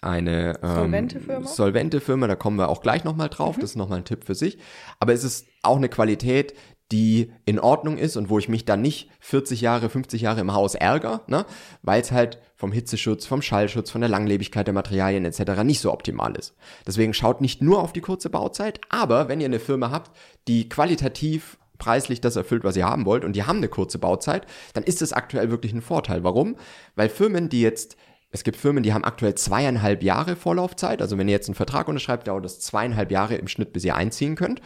eine 0.00 0.60
ähm, 0.62 0.74
solvente 0.74 1.20
Firma. 1.20 1.46
Solvente 1.46 2.00
Firma, 2.00 2.26
da 2.28 2.36
kommen 2.36 2.56
wir 2.56 2.68
auch 2.68 2.82
gleich 2.82 3.04
nochmal 3.04 3.28
drauf, 3.28 3.56
mhm. 3.56 3.60
das 3.62 3.70
ist 3.70 3.76
nochmal 3.76 3.98
ein 3.98 4.04
Tipp 4.04 4.24
für 4.24 4.34
sich. 4.34 4.58
Aber 5.00 5.12
es 5.12 5.24
ist 5.24 5.46
auch 5.62 5.76
eine 5.76 5.88
Qualität, 5.88 6.54
die 6.90 7.32
in 7.44 7.60
Ordnung 7.60 7.98
ist 7.98 8.16
und 8.16 8.30
wo 8.30 8.38
ich 8.38 8.48
mich 8.48 8.64
dann 8.64 8.80
nicht 8.80 9.10
40 9.20 9.60
Jahre, 9.60 9.90
50 9.90 10.22
Jahre 10.22 10.40
im 10.40 10.54
Haus 10.54 10.74
ärgere, 10.74 11.20
ne? 11.26 11.44
weil 11.82 12.00
es 12.00 12.12
halt 12.12 12.40
vom 12.56 12.72
Hitzeschutz, 12.72 13.26
vom 13.26 13.42
Schallschutz, 13.42 13.90
von 13.90 14.00
der 14.00 14.08
Langlebigkeit 14.08 14.66
der 14.66 14.74
Materialien 14.74 15.24
etc. 15.24 15.62
nicht 15.64 15.80
so 15.80 15.92
optimal 15.92 16.34
ist. 16.34 16.54
Deswegen 16.86 17.12
schaut 17.12 17.40
nicht 17.40 17.60
nur 17.60 17.82
auf 17.82 17.92
die 17.92 18.00
kurze 18.00 18.30
Bauzeit, 18.30 18.80
aber 18.88 19.28
wenn 19.28 19.40
ihr 19.40 19.46
eine 19.46 19.60
Firma 19.60 19.90
habt, 19.90 20.16
die 20.48 20.68
qualitativ 20.68 21.58
preislich 21.76 22.20
das 22.20 22.36
erfüllt, 22.36 22.64
was 22.64 22.76
ihr 22.76 22.86
haben 22.86 23.04
wollt 23.04 23.24
und 23.24 23.34
die 23.34 23.44
haben 23.44 23.58
eine 23.58 23.68
kurze 23.68 23.98
Bauzeit, 23.98 24.46
dann 24.72 24.82
ist 24.82 25.02
es 25.02 25.12
aktuell 25.12 25.50
wirklich 25.50 25.72
ein 25.72 25.82
Vorteil. 25.82 26.24
Warum? 26.24 26.56
Weil 26.96 27.08
Firmen, 27.08 27.48
die 27.48 27.60
jetzt 27.60 27.96
es 28.30 28.44
gibt 28.44 28.58
Firmen, 28.58 28.82
die 28.82 28.92
haben 28.92 29.04
aktuell 29.04 29.34
zweieinhalb 29.36 30.02
Jahre 30.02 30.36
Vorlaufzeit. 30.36 31.00
Also 31.00 31.16
wenn 31.16 31.28
ihr 31.28 31.32
jetzt 31.32 31.48
einen 31.48 31.54
Vertrag 31.54 31.88
unterschreibt, 31.88 32.28
dauert 32.28 32.44
das 32.44 32.60
zweieinhalb 32.60 33.10
Jahre 33.10 33.36
im 33.36 33.48
Schnitt, 33.48 33.72
bis 33.72 33.84
ihr 33.84 33.96
einziehen 33.96 34.36
könnt. 34.36 34.60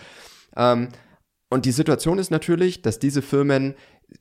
Ähm, 0.57 0.89
und 1.53 1.67
die 1.67 1.73
Situation 1.73 2.19
ist 2.19 2.31
natürlich, 2.31 2.81
dass 2.81 2.99
diese 2.99 3.21
Firmen 3.21 3.75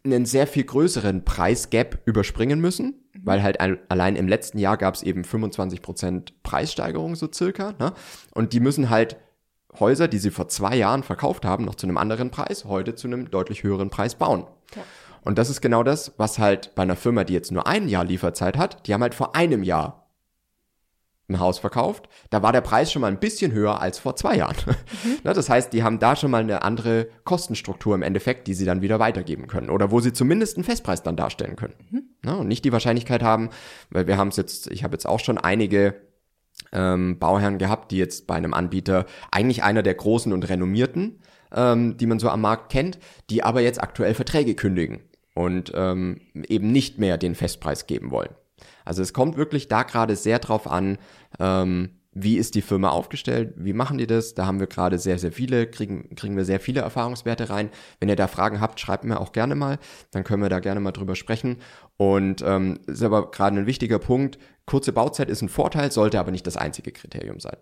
einen 0.03 0.25
sehr 0.25 0.47
viel 0.47 0.65
größeren 0.65 1.23
Preisgap 1.23 1.99
überspringen 2.03 2.59
müssen, 2.59 2.87
mhm. 3.13 3.21
weil 3.23 3.41
halt 3.41 3.61
ein, 3.61 3.77
allein 3.87 4.17
im 4.17 4.27
letzten 4.27 4.57
Jahr 4.57 4.75
gab 4.75 4.95
es 4.95 5.01
eben 5.01 5.23
25% 5.23 6.33
Preissteigerung 6.43 7.15
so 7.15 7.29
circa. 7.33 7.73
Ne? 7.79 7.93
Und 8.33 8.51
die 8.51 8.59
müssen 8.59 8.89
halt 8.89 9.15
Häuser, 9.79 10.09
die 10.09 10.17
sie 10.17 10.29
vor 10.29 10.49
zwei 10.49 10.75
Jahren 10.75 11.03
verkauft 11.03 11.45
haben, 11.45 11.63
noch 11.63 11.75
zu 11.75 11.87
einem 11.87 11.97
anderen 11.97 12.31
Preis, 12.31 12.65
heute 12.65 12.95
zu 12.95 13.07
einem 13.07 13.31
deutlich 13.31 13.63
höheren 13.63 13.89
Preis 13.89 14.15
bauen. 14.15 14.45
Ja. 14.75 14.83
Und 15.23 15.37
das 15.37 15.49
ist 15.49 15.61
genau 15.61 15.83
das, 15.83 16.13
was 16.17 16.37
halt 16.37 16.75
bei 16.75 16.83
einer 16.83 16.97
Firma, 16.97 17.23
die 17.23 17.33
jetzt 17.33 17.53
nur 17.53 17.65
ein 17.65 17.87
Jahr 17.87 18.03
Lieferzeit 18.03 18.57
hat, 18.57 18.85
die 18.87 18.93
haben 18.93 19.03
halt 19.03 19.15
vor 19.15 19.37
einem 19.37 19.63
Jahr 19.63 20.00
ein 21.31 21.39
Haus 21.39 21.59
verkauft, 21.59 22.09
da 22.29 22.41
war 22.43 22.51
der 22.51 22.61
Preis 22.61 22.91
schon 22.91 23.01
mal 23.01 23.07
ein 23.07 23.19
bisschen 23.19 23.51
höher 23.51 23.81
als 23.81 23.99
vor 23.99 24.15
zwei 24.15 24.37
Jahren. 24.37 24.55
Mhm. 25.03 25.23
das 25.23 25.49
heißt, 25.49 25.73
die 25.73 25.83
haben 25.83 25.99
da 25.99 26.15
schon 26.15 26.31
mal 26.31 26.41
eine 26.41 26.63
andere 26.63 27.07
Kostenstruktur 27.23 27.95
im 27.95 28.01
Endeffekt, 28.01 28.47
die 28.47 28.53
sie 28.53 28.65
dann 28.65 28.81
wieder 28.81 28.99
weitergeben 28.99 29.47
können 29.47 29.69
oder 29.69 29.89
wo 29.89 29.99
sie 29.99 30.13
zumindest 30.13 30.57
einen 30.57 30.63
Festpreis 30.63 31.01
dann 31.01 31.15
darstellen 31.15 31.55
können. 31.55 31.73
Mhm. 31.89 32.39
und 32.39 32.47
nicht 32.47 32.65
die 32.65 32.71
Wahrscheinlichkeit 32.71 33.23
haben, 33.23 33.49
weil 33.89 34.07
wir 34.07 34.17
haben 34.17 34.27
es 34.27 34.37
jetzt, 34.37 34.69
ich 34.69 34.83
habe 34.83 34.93
jetzt 34.93 35.07
auch 35.07 35.19
schon 35.19 35.37
einige 35.37 35.95
ähm, 36.71 37.19
Bauherren 37.19 37.57
gehabt, 37.57 37.91
die 37.91 37.97
jetzt 37.97 38.27
bei 38.27 38.35
einem 38.35 38.53
Anbieter, 38.53 39.05
eigentlich 39.31 39.63
einer 39.63 39.83
der 39.83 39.95
großen 39.95 40.33
und 40.33 40.47
renommierten, 40.47 41.19
ähm, 41.53 41.97
die 41.97 42.05
man 42.05 42.19
so 42.19 42.29
am 42.29 42.41
Markt 42.41 42.71
kennt, 42.71 42.99
die 43.29 43.43
aber 43.43 43.61
jetzt 43.61 43.81
aktuell 43.81 44.13
Verträge 44.13 44.55
kündigen 44.55 45.01
und 45.33 45.71
ähm, 45.75 46.21
eben 46.47 46.71
nicht 46.71 46.97
mehr 46.97 47.17
den 47.17 47.35
Festpreis 47.35 47.87
geben 47.87 48.11
wollen. 48.11 48.35
Also 48.85 49.01
es 49.01 49.13
kommt 49.13 49.37
wirklich 49.37 49.67
da 49.67 49.83
gerade 49.83 50.15
sehr 50.15 50.39
drauf 50.39 50.67
an, 50.67 50.97
ähm, 51.39 51.91
wie 52.13 52.37
ist 52.37 52.55
die 52.55 52.61
Firma 52.61 52.89
aufgestellt, 52.89 53.53
wie 53.55 53.71
machen 53.71 53.97
die 53.97 54.07
das? 54.07 54.33
Da 54.33 54.45
haben 54.45 54.59
wir 54.59 54.67
gerade 54.67 54.99
sehr, 54.99 55.17
sehr 55.17 55.31
viele, 55.31 55.67
kriegen, 55.67 56.13
kriegen 56.15 56.35
wir 56.35 56.43
sehr 56.43 56.59
viele 56.59 56.81
Erfahrungswerte 56.81 57.49
rein. 57.49 57.69
Wenn 57.99 58.09
ihr 58.09 58.17
da 58.17 58.27
Fragen 58.27 58.59
habt, 58.59 58.79
schreibt 58.81 59.05
mir 59.05 59.19
auch 59.19 59.31
gerne 59.31 59.55
mal, 59.55 59.79
dann 60.11 60.25
können 60.25 60.43
wir 60.43 60.49
da 60.49 60.59
gerne 60.59 60.81
mal 60.81 60.91
drüber 60.91 61.15
sprechen. 61.15 61.57
Und 61.95 62.43
ähm, 62.45 62.79
ist 62.87 63.01
aber 63.01 63.31
gerade 63.31 63.57
ein 63.57 63.65
wichtiger 63.65 63.99
Punkt, 63.99 64.39
kurze 64.65 64.91
Bauzeit 64.91 65.29
ist 65.29 65.41
ein 65.41 65.49
Vorteil, 65.49 65.91
sollte 65.91 66.19
aber 66.19 66.31
nicht 66.31 66.45
das 66.45 66.57
einzige 66.57 66.91
Kriterium 66.91 67.39
sein. 67.39 67.57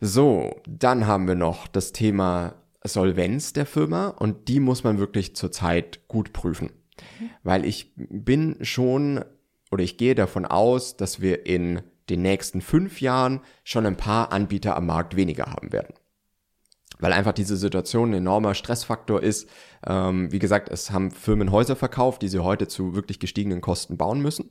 So, 0.00 0.58
dann 0.66 1.06
haben 1.06 1.28
wir 1.28 1.34
noch 1.34 1.68
das 1.68 1.92
Thema 1.92 2.54
Solvenz 2.82 3.52
der 3.52 3.66
Firma 3.66 4.08
und 4.08 4.48
die 4.48 4.60
muss 4.60 4.82
man 4.82 4.98
wirklich 4.98 5.36
zurzeit 5.36 6.08
gut 6.08 6.32
prüfen. 6.32 6.70
Mhm. 7.20 7.30
Weil 7.42 7.66
ich 7.66 7.92
bin 7.96 8.56
schon 8.62 9.22
oder 9.70 9.82
ich 9.82 9.96
gehe 9.96 10.14
davon 10.14 10.44
aus, 10.44 10.96
dass 10.96 11.20
wir 11.20 11.46
in 11.46 11.82
den 12.08 12.22
nächsten 12.22 12.60
fünf 12.60 13.00
Jahren 13.00 13.40
schon 13.64 13.86
ein 13.86 13.96
paar 13.96 14.32
Anbieter 14.32 14.76
am 14.76 14.86
Markt 14.86 15.16
weniger 15.16 15.46
haben 15.46 15.72
werden. 15.72 15.94
weil 17.02 17.14
einfach 17.14 17.32
diese 17.32 17.56
Situation 17.56 18.10
ein 18.10 18.18
enormer 18.18 18.52
Stressfaktor 18.52 19.22
ist. 19.22 19.48
Ähm, 19.86 20.30
wie 20.32 20.38
gesagt, 20.38 20.68
es 20.68 20.90
haben 20.90 21.10
Firmen 21.10 21.50
Häuser 21.50 21.74
verkauft, 21.74 22.20
die 22.20 22.28
sie 22.28 22.40
heute 22.40 22.68
zu 22.68 22.94
wirklich 22.94 23.18
gestiegenen 23.18 23.62
Kosten 23.62 23.96
bauen 23.96 24.20
müssen. 24.20 24.50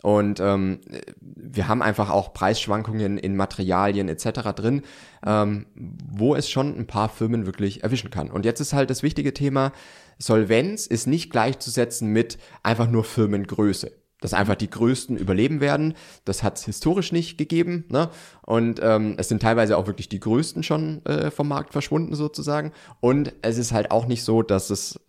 Und 0.00 0.40
ähm, 0.40 0.80
wir 1.20 1.68
haben 1.68 1.82
einfach 1.82 2.08
auch 2.08 2.32
Preisschwankungen 2.32 3.18
in 3.18 3.36
Materialien 3.36 4.08
etc. 4.08 4.54
drin, 4.56 4.80
ähm, 5.26 5.66
wo 5.74 6.34
es 6.34 6.48
schon 6.48 6.74
ein 6.78 6.86
paar 6.86 7.10
Firmen 7.10 7.44
wirklich 7.44 7.82
erwischen 7.82 8.08
kann. 8.08 8.30
Und 8.30 8.46
jetzt 8.46 8.60
ist 8.60 8.72
halt 8.72 8.88
das 8.88 9.02
wichtige 9.02 9.34
Thema, 9.34 9.70
Solvenz 10.16 10.86
ist 10.86 11.06
nicht 11.06 11.30
gleichzusetzen 11.30 12.08
mit 12.08 12.38
einfach 12.62 12.88
nur 12.88 13.04
Firmengröße 13.04 13.99
dass 14.20 14.34
einfach 14.34 14.54
die 14.54 14.70
Größten 14.70 15.16
überleben 15.16 15.60
werden. 15.60 15.94
Das 16.24 16.42
hat 16.42 16.58
es 16.58 16.64
historisch 16.64 17.12
nicht 17.12 17.38
gegeben. 17.38 17.84
Ne? 17.88 18.10
Und 18.42 18.80
ähm, 18.82 19.14
es 19.16 19.28
sind 19.28 19.42
teilweise 19.42 19.76
auch 19.76 19.86
wirklich 19.86 20.08
die 20.08 20.20
Größten 20.20 20.62
schon 20.62 21.04
äh, 21.04 21.30
vom 21.30 21.48
Markt 21.48 21.72
verschwunden 21.72 22.14
sozusagen. 22.14 22.72
Und 23.00 23.32
es 23.42 23.58
ist 23.58 23.72
halt 23.72 23.90
auch 23.90 24.06
nicht 24.06 24.24
so, 24.24 24.42
dass 24.42 24.70
es 24.70 25.00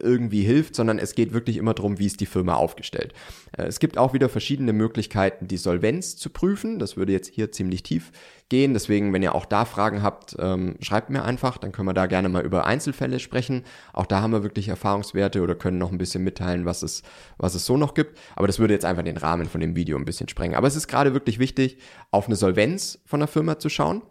irgendwie 0.00 0.42
hilft, 0.42 0.74
sondern 0.74 0.98
es 0.98 1.14
geht 1.14 1.34
wirklich 1.34 1.58
immer 1.58 1.74
darum, 1.74 1.98
wie 1.98 2.06
ist 2.06 2.20
die 2.20 2.26
Firma 2.26 2.54
aufgestellt. 2.54 3.12
Äh, 3.56 3.64
es 3.64 3.78
gibt 3.78 3.98
auch 3.98 4.14
wieder 4.14 4.28
verschiedene 4.28 4.72
Möglichkeiten, 4.72 5.48
die 5.48 5.58
Solvenz 5.58 6.16
zu 6.16 6.30
prüfen. 6.30 6.78
Das 6.78 6.96
würde 6.96 7.12
jetzt 7.12 7.34
hier 7.34 7.52
ziemlich 7.52 7.82
tief 7.82 8.10
gehen. 8.48 8.72
Deswegen, 8.72 9.12
wenn 9.12 9.22
ihr 9.22 9.34
auch 9.34 9.44
da 9.44 9.66
Fragen 9.66 10.02
habt, 10.02 10.34
ähm, 10.38 10.76
schreibt 10.80 11.10
mir 11.10 11.24
einfach. 11.24 11.58
Dann 11.58 11.72
können 11.72 11.88
wir 11.88 11.94
da 11.94 12.06
gerne 12.06 12.30
mal 12.30 12.44
über 12.44 12.64
Einzelfälle 12.64 13.20
sprechen. 13.20 13.64
Auch 13.92 14.06
da 14.06 14.22
haben 14.22 14.32
wir 14.32 14.42
wirklich 14.42 14.68
Erfahrungswerte 14.68 15.42
oder 15.42 15.54
können 15.54 15.78
noch 15.78 15.92
ein 15.92 15.98
bisschen 15.98 16.24
mitteilen, 16.24 16.64
was 16.64 16.82
es, 16.82 17.02
was 17.36 17.54
es 17.54 17.66
so 17.66 17.76
noch 17.76 17.92
gibt. 17.92 18.18
Aber 18.34 18.46
das 18.46 18.58
würde 18.58 18.72
jetzt 18.72 18.86
einfach 18.86 19.04
den 19.04 19.18
Rahmen 19.18 19.46
von 19.46 19.60
dem 19.60 19.76
Video 19.76 19.98
ein 19.98 20.06
bisschen 20.06 20.28
sprengen. 20.28 20.56
Aber 20.56 20.68
es 20.68 20.76
ist 20.76 20.88
gerade 20.88 21.12
wirklich 21.12 21.38
wichtig, 21.38 21.78
auf 22.10 22.26
eine 22.26 22.36
Solvenz 22.36 23.00
von 23.04 23.20
der 23.20 23.28
Firma 23.28 23.58
zu 23.58 23.68
schauen. 23.68 24.02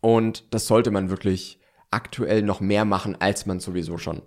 Und 0.00 0.44
das 0.54 0.68
sollte 0.68 0.92
man 0.92 1.10
wirklich 1.10 1.58
aktuell 1.90 2.42
noch 2.42 2.60
mehr 2.60 2.84
machen, 2.84 3.16
als 3.18 3.46
man 3.46 3.58
sowieso 3.58 3.98
schon 3.98 4.22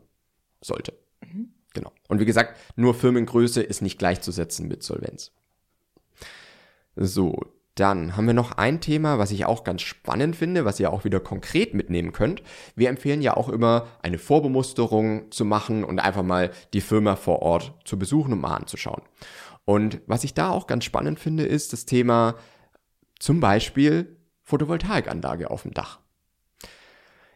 sollte. 0.62 0.94
Mhm. 1.22 1.54
Genau. 1.74 1.92
Und 2.08 2.20
wie 2.20 2.26
gesagt, 2.26 2.58
nur 2.76 2.94
Firmengröße 2.94 3.62
ist 3.62 3.82
nicht 3.82 4.00
gleichzusetzen 4.00 4.68
mit 4.68 4.84
Solvenz. 4.84 5.32
So, 6.96 7.46
dann 7.76 8.18
haben 8.18 8.28
wir 8.28 8.34
noch 8.34 8.52
ein 8.54 8.82
Thema, 8.82 9.20
was 9.20 9.32
ich 9.32 9.46
auch 9.46 9.64
ganz 9.64 9.84
spannend 9.84 10.36
finde, 10.36 10.66
was 10.66 10.80
ihr 10.80 10.92
auch 10.92 11.06
wieder 11.06 11.20
konkret 11.20 11.74
mitnehmen 11.74 12.12
könnt. 12.12 12.44
Wir 12.76 12.90
empfehlen 12.90 13.22
ja 13.22 13.38
auch 13.38 13.48
immer, 13.48 13.88
eine 14.02 14.18
Vorbemusterung 14.18 15.32
zu 15.32 15.46
machen 15.46 15.84
und 15.84 16.00
einfach 16.00 16.24
mal 16.24 16.52
die 16.74 16.82
Firma 16.82 17.16
vor 17.16 17.42
Ort 17.42 17.74
zu 17.86 17.98
besuchen 17.98 18.34
und 18.34 18.42
mal 18.42 18.56
anzuschauen. 18.56 19.02
Und 19.64 20.02
was 20.08 20.24
ich 20.24 20.34
da 20.34 20.50
auch 20.50 20.68
ganz 20.68 20.84
spannend 20.84 21.20
finde, 21.20 21.46
ist 21.46 21.72
das 21.72 21.86
Thema 21.86 22.36
zum 23.20 23.40
Beispiel 23.40 24.18
Photovoltaikanlage 24.44 25.50
auf 25.50 25.62
dem 25.62 25.74
Dach. 25.74 26.00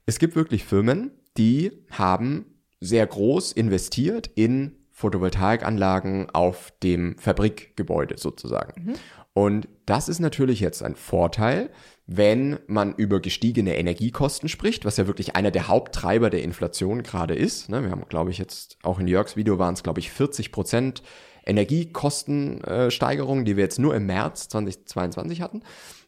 Es 0.05 0.19
gibt 0.19 0.35
wirklich 0.35 0.65
Firmen, 0.65 1.11
die 1.37 1.85
haben 1.91 2.52
sehr 2.83 3.07
groß 3.07 3.53
investiert 3.53 4.29
in 4.35 4.75
Photovoltaikanlagen 4.91 6.29
auf 6.31 6.73
dem 6.83 7.17
Fabrikgebäude 7.17 8.17
sozusagen. 8.17 8.85
Mhm. 8.85 8.93
Und 9.33 9.67
das 9.85 10.09
ist 10.09 10.19
natürlich 10.19 10.59
jetzt 10.59 10.83
ein 10.83 10.95
Vorteil, 10.95 11.71
wenn 12.05 12.59
man 12.67 12.93
über 12.95 13.19
gestiegene 13.19 13.77
Energiekosten 13.77 14.49
spricht, 14.49 14.85
was 14.85 14.97
ja 14.97 15.07
wirklich 15.07 15.35
einer 15.35 15.51
der 15.51 15.67
Haupttreiber 15.67 16.29
der 16.29 16.43
Inflation 16.43 17.01
gerade 17.01 17.33
ist. 17.33 17.69
Ne, 17.69 17.81
wir 17.81 17.91
haben, 17.91 18.05
glaube 18.07 18.31
ich, 18.31 18.37
jetzt 18.37 18.77
auch 18.83 18.99
in 18.99 19.07
Jörgs 19.07 19.35
Video 19.35 19.57
waren 19.57 19.73
es, 19.73 19.83
glaube 19.83 19.99
ich, 19.99 20.11
40 20.11 20.51
Prozent 20.51 21.01
Energiekostensteigerung, 21.45 23.45
die 23.45 23.57
wir 23.57 23.63
jetzt 23.63 23.79
nur 23.79 23.95
im 23.95 24.05
März 24.05 24.49
2022 24.49 25.41
hatten. 25.41 25.61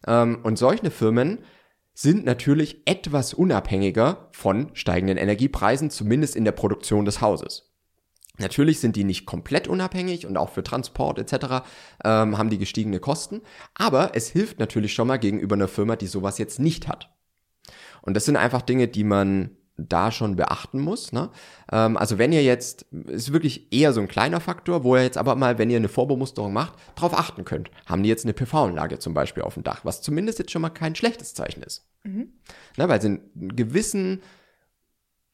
Ähm, 0.05 0.39
und 0.43 0.57
solche 0.57 0.91
Firmen 0.91 1.39
sind 1.95 2.25
natürlich 2.25 2.81
etwas 2.85 3.33
unabhängiger 3.33 4.27
von 4.31 4.69
steigenden 4.73 5.17
Energiepreisen, 5.17 5.89
zumindest 5.89 6.35
in 6.35 6.45
der 6.45 6.51
Produktion 6.51 7.05
des 7.05 7.21
Hauses. 7.21 7.71
Natürlich 8.37 8.81
sind 8.81 8.97
die 8.97 9.05
nicht 9.05 9.25
komplett 9.25 9.69
unabhängig 9.69 10.27
und 10.27 10.35
auch 10.35 10.49
für 10.49 10.61
Transport 10.61 11.19
etc. 11.19 11.65
Ähm, 12.03 12.37
haben 12.37 12.49
die 12.49 12.57
gestiegene 12.57 12.99
Kosten, 12.99 13.41
aber 13.73 14.11
es 14.13 14.29
hilft 14.29 14.59
natürlich 14.59 14.93
schon 14.93 15.07
mal 15.07 15.17
gegenüber 15.17 15.55
einer 15.55 15.69
Firma, 15.69 15.95
die 15.95 16.07
sowas 16.07 16.37
jetzt 16.37 16.59
nicht 16.59 16.89
hat. 16.89 17.15
Und 18.01 18.13
das 18.15 18.25
sind 18.25 18.35
einfach 18.35 18.61
Dinge, 18.61 18.89
die 18.89 19.05
man 19.05 19.51
da 19.77 20.11
schon 20.11 20.35
beachten 20.35 20.79
muss. 20.79 21.11
Ne? 21.11 21.29
Ähm, 21.71 21.97
also 21.97 22.17
wenn 22.17 22.31
ihr 22.31 22.43
jetzt, 22.43 22.83
ist 23.07 23.33
wirklich 23.33 23.71
eher 23.73 23.93
so 23.93 24.01
ein 24.01 24.07
kleiner 24.07 24.39
Faktor, 24.39 24.83
wo 24.83 24.95
ihr 24.95 25.03
jetzt 25.03 25.17
aber 25.17 25.35
mal, 25.35 25.57
wenn 25.57 25.69
ihr 25.69 25.77
eine 25.77 25.89
Vorbemusterung 25.89 26.53
macht, 26.53 26.73
darauf 26.95 27.17
achten 27.17 27.45
könnt. 27.45 27.71
Haben 27.85 28.03
die 28.03 28.09
jetzt 28.09 28.25
eine 28.25 28.33
PV-Anlage 28.33 28.99
zum 28.99 29.13
Beispiel 29.13 29.43
auf 29.43 29.55
dem 29.55 29.63
Dach, 29.63 29.83
was 29.83 30.01
zumindest 30.01 30.39
jetzt 30.39 30.51
schon 30.51 30.61
mal 30.61 30.69
kein 30.69 30.95
schlechtes 30.95 31.33
Zeichen 31.33 31.63
ist. 31.63 31.87
Mhm. 32.05 32.33
Ne, 32.77 32.89
weil 32.89 33.01
sie 33.01 33.07
einen 33.07 33.55
gewissen 33.55 34.21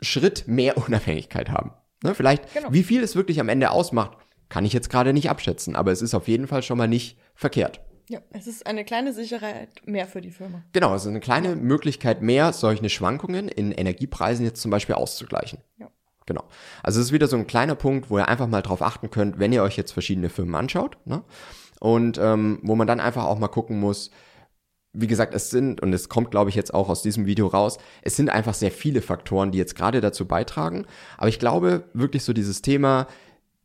Schritt 0.01 0.47
mehr 0.47 0.77
Unabhängigkeit 0.87 1.49
haben. 1.49 1.71
Ne, 2.03 2.15
vielleicht, 2.15 2.53
genau. 2.53 2.71
wie 2.71 2.83
viel 2.83 3.03
es 3.03 3.15
wirklich 3.15 3.39
am 3.39 3.49
Ende 3.49 3.71
ausmacht, 3.71 4.17
kann 4.49 4.65
ich 4.65 4.73
jetzt 4.73 4.89
gerade 4.89 5.13
nicht 5.13 5.29
abschätzen, 5.29 5.75
aber 5.75 5.91
es 5.91 6.01
ist 6.01 6.13
auf 6.13 6.27
jeden 6.27 6.47
Fall 6.47 6.63
schon 6.63 6.77
mal 6.77 6.87
nicht 6.87 7.17
verkehrt. 7.35 7.81
Ja, 8.09 8.19
es 8.31 8.47
ist 8.47 8.67
eine 8.67 8.83
kleine 8.83 9.13
Sicherheit 9.13 9.69
mehr 9.85 10.07
für 10.07 10.19
die 10.19 10.31
Firma. 10.31 10.63
Genau, 10.73 10.93
es 10.93 11.03
ist 11.03 11.07
eine 11.07 11.21
kleine 11.21 11.49
ja. 11.49 11.55
Möglichkeit 11.55 12.21
mehr, 12.21 12.51
solche 12.51 12.89
Schwankungen 12.89 13.47
in 13.47 13.71
Energiepreisen 13.71 14.43
jetzt 14.43 14.61
zum 14.61 14.71
Beispiel 14.71 14.95
auszugleichen. 14.95 15.59
Ja. 15.77 15.89
Genau. 16.25 16.43
Also 16.83 16.99
es 16.99 17.07
ist 17.07 17.11
wieder 17.13 17.27
so 17.27 17.37
ein 17.37 17.47
kleiner 17.47 17.75
Punkt, 17.75 18.09
wo 18.09 18.17
ihr 18.17 18.27
einfach 18.27 18.47
mal 18.47 18.61
drauf 18.61 18.81
achten 18.81 19.09
könnt, 19.11 19.39
wenn 19.39 19.53
ihr 19.53 19.63
euch 19.63 19.77
jetzt 19.77 19.91
verschiedene 19.91 20.29
Firmen 20.29 20.55
anschaut. 20.55 20.97
Ne? 21.05 21.23
Und 21.79 22.17
ähm, 22.17 22.59
wo 22.63 22.75
man 22.75 22.87
dann 22.87 22.99
einfach 22.99 23.25
auch 23.25 23.39
mal 23.39 23.47
gucken 23.47 23.79
muss, 23.79 24.11
wie 24.93 25.07
gesagt, 25.07 25.33
es 25.33 25.49
sind, 25.49 25.81
und 25.81 25.93
es 25.93 26.09
kommt, 26.09 26.31
glaube 26.31 26.49
ich, 26.49 26.55
jetzt 26.55 26.73
auch 26.73 26.89
aus 26.89 27.01
diesem 27.01 27.25
Video 27.25 27.47
raus, 27.47 27.77
es 28.01 28.15
sind 28.17 28.29
einfach 28.29 28.53
sehr 28.53 28.71
viele 28.71 29.01
Faktoren, 29.01 29.51
die 29.51 29.57
jetzt 29.57 29.75
gerade 29.75 30.01
dazu 30.01 30.27
beitragen. 30.27 30.85
Aber 31.17 31.29
ich 31.29 31.39
glaube, 31.39 31.85
wirklich 31.93 32.23
so 32.23 32.33
dieses 32.33 32.61
Thema, 32.61 33.07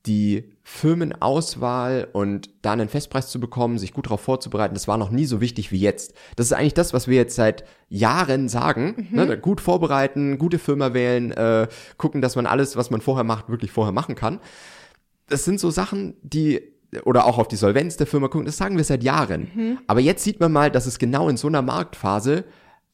die 0.07 0.53
Firmenauswahl 0.63 2.09
und 2.13 2.51
da 2.63 2.73
einen 2.73 2.89
Festpreis 2.89 3.29
zu 3.29 3.41
bekommen, 3.41 3.79
sich 3.79 3.93
gut 3.93 4.07
darauf 4.07 4.21
vorzubereiten, 4.21 4.75
das 4.75 4.87
war 4.87 4.99
noch 4.99 5.11
nie 5.11 5.27
so 5.27 5.41
wichtig 5.41 5.73
wie 5.73 5.81
jetzt. 5.81 6.15
Das 6.37 6.47
ist 6.47 6.53
eigentlich 6.53 6.75
das, 6.75 6.93
was 6.93 7.09
wir 7.09 7.17
jetzt 7.17 7.35
seit 7.35 7.65
Jahren 7.89 8.49
sagen. 8.49 9.09
Mhm. 9.11 9.17
Ne? 9.17 9.39
Gut 9.39 9.61
vorbereiten, 9.61 10.39
gute 10.39 10.61
Firma 10.61 10.95
wählen, 10.95 11.33
äh, 11.33 11.67
gucken, 11.99 12.23
dass 12.23 12.37
man 12.37 12.47
alles, 12.47 12.77
was 12.77 12.91
man 12.91 13.01
vorher 13.01 13.25
macht, 13.25 13.49
wirklich 13.49 13.73
vorher 13.73 13.93
machen 13.93 14.15
kann. 14.15 14.41
Das 15.29 15.45
sind 15.45 15.59
so 15.59 15.71
Sachen, 15.71 16.15
die 16.23 16.76
oder 17.05 17.27
auch 17.27 17.39
auf 17.39 17.49
die 17.49 17.57
Solvenz 17.57 17.97
der 17.97 18.07
Firma 18.07 18.29
gucken, 18.29 18.47
das 18.47 18.57
sagen 18.57 18.77
wir 18.77 18.85
seit 18.85 19.03
Jahren. 19.03 19.51
Mhm. 19.55 19.79
Aber 19.87 20.01
jetzt 20.01 20.25
sieht 20.25 20.41
man 20.41 20.53
mal, 20.53 20.71
dass 20.71 20.87
es 20.87 20.99
genau 20.99 21.29
in 21.29 21.37
so 21.37 21.49
einer 21.49 21.63
Marktphase 21.63 22.45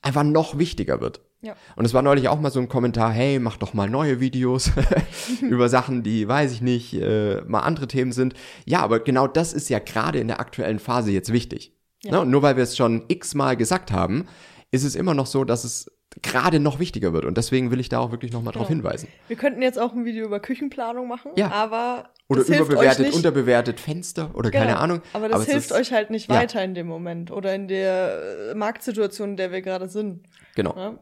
einfach 0.02 0.24
noch 0.24 0.58
wichtiger 0.58 1.00
wird. 1.00 1.20
Ja. 1.40 1.56
Und 1.74 1.84
es 1.84 1.92
war 1.92 2.02
neulich 2.02 2.28
auch 2.28 2.40
mal 2.40 2.52
so 2.52 2.60
ein 2.60 2.68
Kommentar, 2.68 3.10
hey, 3.10 3.40
mach 3.40 3.56
doch 3.56 3.74
mal 3.74 3.90
neue 3.90 4.20
Videos 4.20 4.70
über 5.42 5.68
Sachen, 5.68 6.02
die, 6.02 6.28
weiß 6.28 6.52
ich 6.52 6.62
nicht, 6.62 6.94
äh, 6.94 7.42
mal 7.42 7.60
andere 7.60 7.88
Themen 7.88 8.12
sind. 8.12 8.34
Ja, 8.64 8.80
aber 8.80 9.00
genau 9.00 9.26
das 9.26 9.52
ist 9.52 9.68
ja 9.68 9.80
gerade 9.80 10.20
in 10.20 10.28
der 10.28 10.40
aktuellen 10.40 10.78
Phase 10.78 11.10
jetzt 11.10 11.32
wichtig. 11.32 11.76
Ja. 12.02 12.12
Ne? 12.12 12.20
Und 12.20 12.30
nur 12.30 12.42
weil 12.42 12.56
wir 12.56 12.62
es 12.62 12.76
schon 12.76 13.04
x-mal 13.08 13.56
gesagt 13.56 13.92
haben, 13.92 14.26
ist 14.70 14.84
es 14.84 14.94
immer 14.94 15.14
noch 15.14 15.26
so, 15.26 15.44
dass 15.44 15.64
es 15.64 15.90
gerade 16.20 16.60
noch 16.60 16.78
wichtiger 16.78 17.12
wird. 17.12 17.24
Und 17.24 17.36
deswegen 17.38 17.70
will 17.70 17.80
ich 17.80 17.88
da 17.88 17.98
auch 17.98 18.10
wirklich 18.10 18.32
nochmal 18.32 18.52
genau. 18.52 18.64
drauf 18.64 18.68
hinweisen. 18.68 19.08
Wir 19.28 19.36
könnten 19.36 19.62
jetzt 19.62 19.78
auch 19.78 19.92
ein 19.92 20.04
Video 20.04 20.26
über 20.26 20.40
Küchenplanung 20.40 21.08
machen, 21.08 21.32
ja. 21.36 21.50
aber. 21.50 22.10
Oder 22.28 22.42
überbewertet, 22.42 23.14
unterbewertet 23.14 23.80
Fenster 23.80 24.30
oder 24.34 24.50
genau. 24.50 24.64
keine 24.64 24.78
Ahnung. 24.78 25.02
Aber 25.12 25.28
das 25.28 25.42
aber 25.42 25.52
hilft 25.52 25.72
euch 25.72 25.92
halt 25.92 26.10
nicht 26.10 26.28
ja. 26.28 26.36
weiter 26.36 26.62
in 26.62 26.74
dem 26.74 26.86
Moment 26.86 27.30
oder 27.30 27.54
in 27.54 27.68
der 27.68 28.50
äh, 28.50 28.54
Marktsituation, 28.54 29.30
in 29.30 29.36
der 29.36 29.52
wir 29.52 29.62
gerade 29.62 29.88
sind. 29.88 30.24
Genau. 30.54 30.74
Ja? 30.76 30.98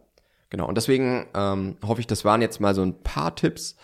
Genau. 0.51 0.66
Und 0.66 0.77
deswegen 0.77 1.27
ähm, 1.35 1.77
hoffe 1.85 2.01
ich, 2.01 2.07
das 2.07 2.25
waren 2.25 2.42
jetzt 2.42 2.61
mal 2.61 2.75
so 2.75 2.83
ein 2.83 3.03
paar 3.03 3.35
Tipps, 3.35 3.77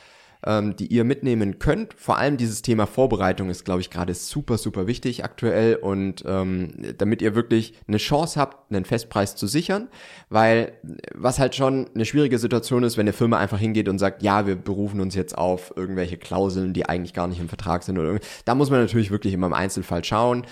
ähm, 0.45 0.77
die 0.77 0.87
ihr 0.87 1.05
mitnehmen 1.05 1.59
könnt. 1.59 1.95
Vor 1.95 2.19
allem 2.19 2.37
dieses 2.37 2.63
Thema 2.63 2.87
Vorbereitung 2.87 3.51
ist, 3.51 3.65
glaube 3.65 3.81
ich, 3.81 3.91
gerade 3.91 4.15
super, 4.15 4.59
super 4.59 4.87
wichtig 4.87 5.25
aktuell 5.25 5.77
und 5.77 6.25
ähm, 6.27 6.95
damit 6.99 7.23
ihr 7.23 7.35
wirklich 7.35 7.75
eine 7.87 7.99
Chance 7.99 8.39
habt, 8.41 8.73
einen 8.73 8.85
Festpreis 8.85 9.37
zu 9.37 9.47
sichern, 9.47 9.89
weil 10.29 10.73
was 11.15 11.39
halt 11.39 11.55
schon 11.55 11.89
eine 11.95 12.05
schwierige 12.05 12.39
Situation 12.39 12.83
ist, 12.83 12.97
wenn 12.97 13.05
eine 13.05 13.13
Firma 13.13 13.39
einfach 13.39 13.59
hingeht 13.59 13.89
und 13.89 13.99
sagt, 13.99 14.23
ja, 14.23 14.47
wir 14.47 14.57
berufen 14.57 15.01
uns 15.01 15.15
jetzt 15.15 15.37
auf 15.37 15.73
irgendwelche 15.77 16.17
Klauseln, 16.17 16.73
die 16.73 16.89
eigentlich 16.89 17.13
gar 17.13 17.29
nicht 17.29 17.41
im 17.41 17.49
Vertrag 17.49 17.83
sind 17.83 17.99
oder 17.99 18.09
irgendwie. 18.09 18.27
Da 18.45 18.55
muss 18.55 18.71
man 18.71 18.81
natürlich 18.81 19.11
wirklich 19.11 19.35
immer 19.35 19.47
im 19.47 19.55
Einzelfall 19.55 20.05
schauen 20.05 20.47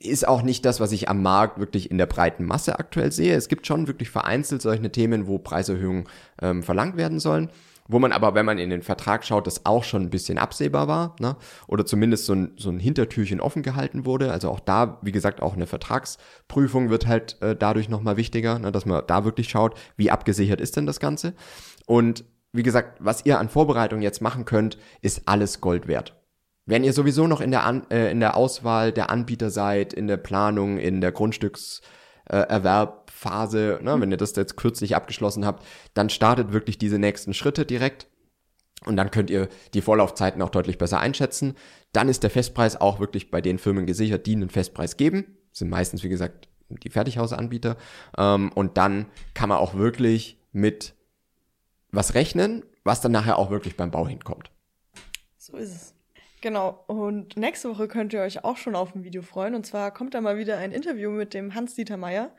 ist 0.00 0.28
auch 0.28 0.42
nicht 0.42 0.66
das, 0.66 0.80
was 0.80 0.92
ich 0.92 1.08
am 1.08 1.22
Markt 1.22 1.58
wirklich 1.58 1.90
in 1.90 1.96
der 1.96 2.04
breiten 2.04 2.44
Masse 2.44 2.78
aktuell 2.78 3.10
sehe. 3.10 3.34
Es 3.34 3.48
gibt 3.48 3.66
schon 3.66 3.86
wirklich 3.86 4.10
vereinzelt 4.10 4.60
solche 4.60 4.92
Themen, 4.92 5.26
wo 5.26 5.38
Preiserhöhungen 5.38 6.04
ähm, 6.42 6.62
verlangt 6.62 6.98
werden 6.98 7.20
sollen 7.20 7.48
wo 7.88 7.98
man 7.98 8.12
aber, 8.12 8.34
wenn 8.34 8.46
man 8.46 8.58
in 8.58 8.70
den 8.70 8.82
Vertrag 8.82 9.24
schaut, 9.24 9.46
das 9.46 9.66
auch 9.66 9.84
schon 9.84 10.02
ein 10.02 10.10
bisschen 10.10 10.38
absehbar 10.38 10.88
war, 10.88 11.16
ne? 11.20 11.36
oder 11.66 11.84
zumindest 11.84 12.26
so 12.26 12.34
ein, 12.34 12.52
so 12.56 12.70
ein 12.70 12.78
Hintertürchen 12.78 13.40
offen 13.40 13.62
gehalten 13.62 14.06
wurde. 14.06 14.32
Also 14.32 14.50
auch 14.50 14.60
da, 14.60 14.98
wie 15.02 15.12
gesagt, 15.12 15.42
auch 15.42 15.54
eine 15.54 15.66
Vertragsprüfung 15.66 16.88
wird 16.90 17.06
halt 17.06 17.40
äh, 17.42 17.54
dadurch 17.54 17.88
nochmal 17.88 18.16
wichtiger, 18.16 18.58
ne? 18.58 18.72
dass 18.72 18.86
man 18.86 19.02
da 19.06 19.24
wirklich 19.24 19.48
schaut, 19.48 19.78
wie 19.96 20.10
abgesichert 20.10 20.60
ist 20.60 20.76
denn 20.76 20.86
das 20.86 21.00
Ganze. 21.00 21.34
Und 21.86 22.24
wie 22.52 22.62
gesagt, 22.62 22.98
was 23.00 23.26
ihr 23.26 23.38
an 23.38 23.48
Vorbereitung 23.48 24.00
jetzt 24.00 24.22
machen 24.22 24.44
könnt, 24.44 24.78
ist 25.02 25.22
alles 25.26 25.60
Gold 25.60 25.86
wert. 25.86 26.16
Wenn 26.66 26.84
ihr 26.84 26.94
sowieso 26.94 27.26
noch 27.26 27.42
in 27.42 27.50
der, 27.50 27.64
an, 27.64 27.82
äh, 27.90 28.10
in 28.10 28.20
der 28.20 28.36
Auswahl 28.36 28.92
der 28.92 29.10
Anbieter 29.10 29.50
seid, 29.50 29.92
in 29.92 30.06
der 30.06 30.16
Planung, 30.16 30.78
in 30.78 31.02
der 31.02 31.12
Grundstücks 31.12 31.82
Grunderwerbphase, 33.14 33.78
ne, 33.82 34.00
wenn 34.00 34.10
ihr 34.10 34.16
das 34.16 34.36
jetzt 34.36 34.56
kürzlich 34.56 34.96
abgeschlossen 34.96 35.44
habt, 35.46 35.64
dann 35.94 36.10
startet 36.10 36.52
wirklich 36.52 36.78
diese 36.78 36.98
nächsten 36.98 37.34
Schritte 37.34 37.66
direkt. 37.66 38.06
Und 38.84 38.96
dann 38.96 39.10
könnt 39.10 39.30
ihr 39.30 39.48
die 39.72 39.80
Vorlaufzeiten 39.80 40.42
auch 40.42 40.50
deutlich 40.50 40.76
besser 40.78 41.00
einschätzen. 41.00 41.54
Dann 41.92 42.08
ist 42.08 42.22
der 42.22 42.30
Festpreis 42.30 42.78
auch 42.80 43.00
wirklich 43.00 43.30
bei 43.30 43.40
den 43.40 43.58
Firmen 43.58 43.86
gesichert, 43.86 44.26
die 44.26 44.34
einen 44.34 44.50
Festpreis 44.50 44.96
geben. 44.96 45.38
Das 45.50 45.60
sind 45.60 45.70
meistens, 45.70 46.02
wie 46.02 46.08
gesagt, 46.08 46.48
die 46.68 46.90
Fertighausanbieter. 46.90 47.76
Ähm, 48.18 48.52
und 48.52 48.76
dann 48.76 49.06
kann 49.32 49.48
man 49.48 49.58
auch 49.58 49.74
wirklich 49.74 50.38
mit 50.52 50.94
was 51.92 52.14
rechnen, 52.14 52.64
was 52.82 53.00
dann 53.00 53.12
nachher 53.12 53.38
auch 53.38 53.50
wirklich 53.50 53.76
beim 53.76 53.90
Bau 53.90 54.06
hinkommt. 54.06 54.50
So 55.38 55.56
ist 55.56 55.74
es. 55.74 55.94
Genau, 56.44 56.84
und 56.88 57.38
nächste 57.38 57.70
Woche 57.70 57.88
könnt 57.88 58.12
ihr 58.12 58.20
euch 58.20 58.44
auch 58.44 58.58
schon 58.58 58.76
auf 58.76 58.94
ein 58.94 59.02
Video 59.02 59.22
freuen. 59.22 59.54
Und 59.54 59.64
zwar 59.64 59.90
kommt 59.94 60.12
da 60.12 60.20
mal 60.20 60.36
wieder 60.36 60.58
ein 60.58 60.72
Interview 60.72 61.10
mit 61.10 61.32
dem 61.32 61.54
Hans-Dieter 61.54 61.96
Meier. 61.96 62.32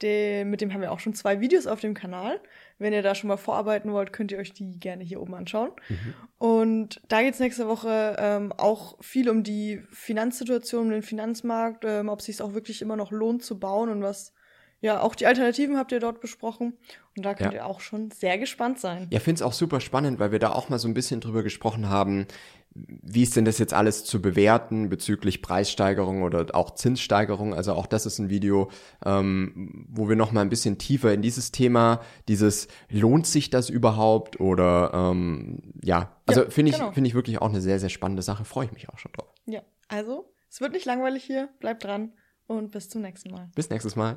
Den, 0.00 0.50
mit 0.50 0.60
dem 0.60 0.72
haben 0.72 0.80
wir 0.80 0.90
auch 0.90 1.00
schon 1.00 1.14
zwei 1.14 1.40
Videos 1.40 1.66
auf 1.66 1.80
dem 1.80 1.94
Kanal. 1.94 2.40
Wenn 2.78 2.92
ihr 2.92 3.02
da 3.02 3.14
schon 3.14 3.28
mal 3.28 3.36
vorarbeiten 3.36 3.92
wollt, 3.92 4.12
könnt 4.12 4.32
ihr 4.32 4.38
euch 4.38 4.52
die 4.52 4.80
gerne 4.80 5.04
hier 5.04 5.20
oben 5.20 5.34
anschauen. 5.34 5.70
Mhm. 5.88 6.14
Und 6.38 7.02
da 7.08 7.22
geht's 7.22 7.38
nächste 7.38 7.68
Woche 7.68 8.16
ähm, 8.18 8.52
auch 8.56 8.96
viel 9.00 9.28
um 9.28 9.44
die 9.44 9.80
Finanzsituation, 9.90 10.86
um 10.86 10.90
den 10.90 11.02
Finanzmarkt, 11.02 11.84
ähm, 11.84 12.08
ob 12.08 12.20
es 12.20 12.26
sich 12.26 12.42
auch 12.42 12.54
wirklich 12.54 12.82
immer 12.82 12.96
noch 12.96 13.12
lohnt 13.12 13.44
zu 13.44 13.60
bauen 13.60 13.90
und 13.90 14.02
was 14.02 14.32
ja, 14.82 15.00
auch 15.00 15.14
die 15.14 15.26
Alternativen 15.26 15.76
habt 15.76 15.92
ihr 15.92 16.00
dort 16.00 16.20
besprochen. 16.20 16.76
Und 17.16 17.24
da 17.24 17.34
könnt 17.34 17.52
ja. 17.52 17.60
ihr 17.60 17.66
auch 17.66 17.80
schon 17.80 18.10
sehr 18.10 18.36
gespannt 18.36 18.80
sein. 18.80 19.06
Ja, 19.12 19.20
finde 19.20 19.36
es 19.36 19.42
auch 19.42 19.52
super 19.52 19.80
spannend, 19.80 20.18
weil 20.18 20.32
wir 20.32 20.40
da 20.40 20.50
auch 20.50 20.68
mal 20.70 20.78
so 20.80 20.88
ein 20.88 20.94
bisschen 20.94 21.20
drüber 21.20 21.44
gesprochen 21.44 21.88
haben, 21.88 22.26
wie 22.74 23.22
ist 23.22 23.36
denn 23.36 23.44
das 23.44 23.58
jetzt 23.58 23.74
alles 23.74 24.04
zu 24.04 24.22
bewerten 24.22 24.88
bezüglich 24.88 25.42
Preissteigerung 25.42 26.22
oder 26.22 26.46
auch 26.54 26.74
Zinssteigerung? 26.74 27.54
Also 27.54 27.74
auch 27.74 27.86
das 27.86 28.06
ist 28.06 28.18
ein 28.18 28.30
Video, 28.30 28.70
ähm, 29.04 29.86
wo 29.88 30.08
wir 30.08 30.16
noch 30.16 30.32
mal 30.32 30.40
ein 30.40 30.48
bisschen 30.48 30.78
tiefer 30.78 31.12
in 31.12 31.22
dieses 31.22 31.52
Thema, 31.52 32.00
dieses 32.28 32.68
lohnt 32.88 33.26
sich 33.26 33.50
das 33.50 33.68
überhaupt 33.68 34.40
oder 34.40 34.92
ähm, 34.94 35.74
ja, 35.82 36.16
also 36.26 36.44
ja, 36.44 36.50
finde 36.50 36.70
ich 36.70 36.78
genau. 36.78 36.92
finde 36.92 37.08
ich 37.08 37.14
wirklich 37.14 37.40
auch 37.42 37.48
eine 37.48 37.60
sehr 37.60 37.78
sehr 37.78 37.90
spannende 37.90 38.22
Sache. 38.22 38.44
Freue 38.44 38.66
ich 38.66 38.72
mich 38.72 38.88
auch 38.88 38.98
schon 38.98 39.12
drauf. 39.12 39.32
Ja, 39.46 39.62
also 39.88 40.32
es 40.48 40.60
wird 40.60 40.72
nicht 40.72 40.86
langweilig 40.86 41.24
hier. 41.24 41.48
Bleibt 41.60 41.84
dran 41.84 42.12
und 42.46 42.72
bis 42.72 42.88
zum 42.88 43.02
nächsten 43.02 43.30
Mal. 43.30 43.50
Bis 43.54 43.70
nächstes 43.70 43.96
Mal. 43.96 44.16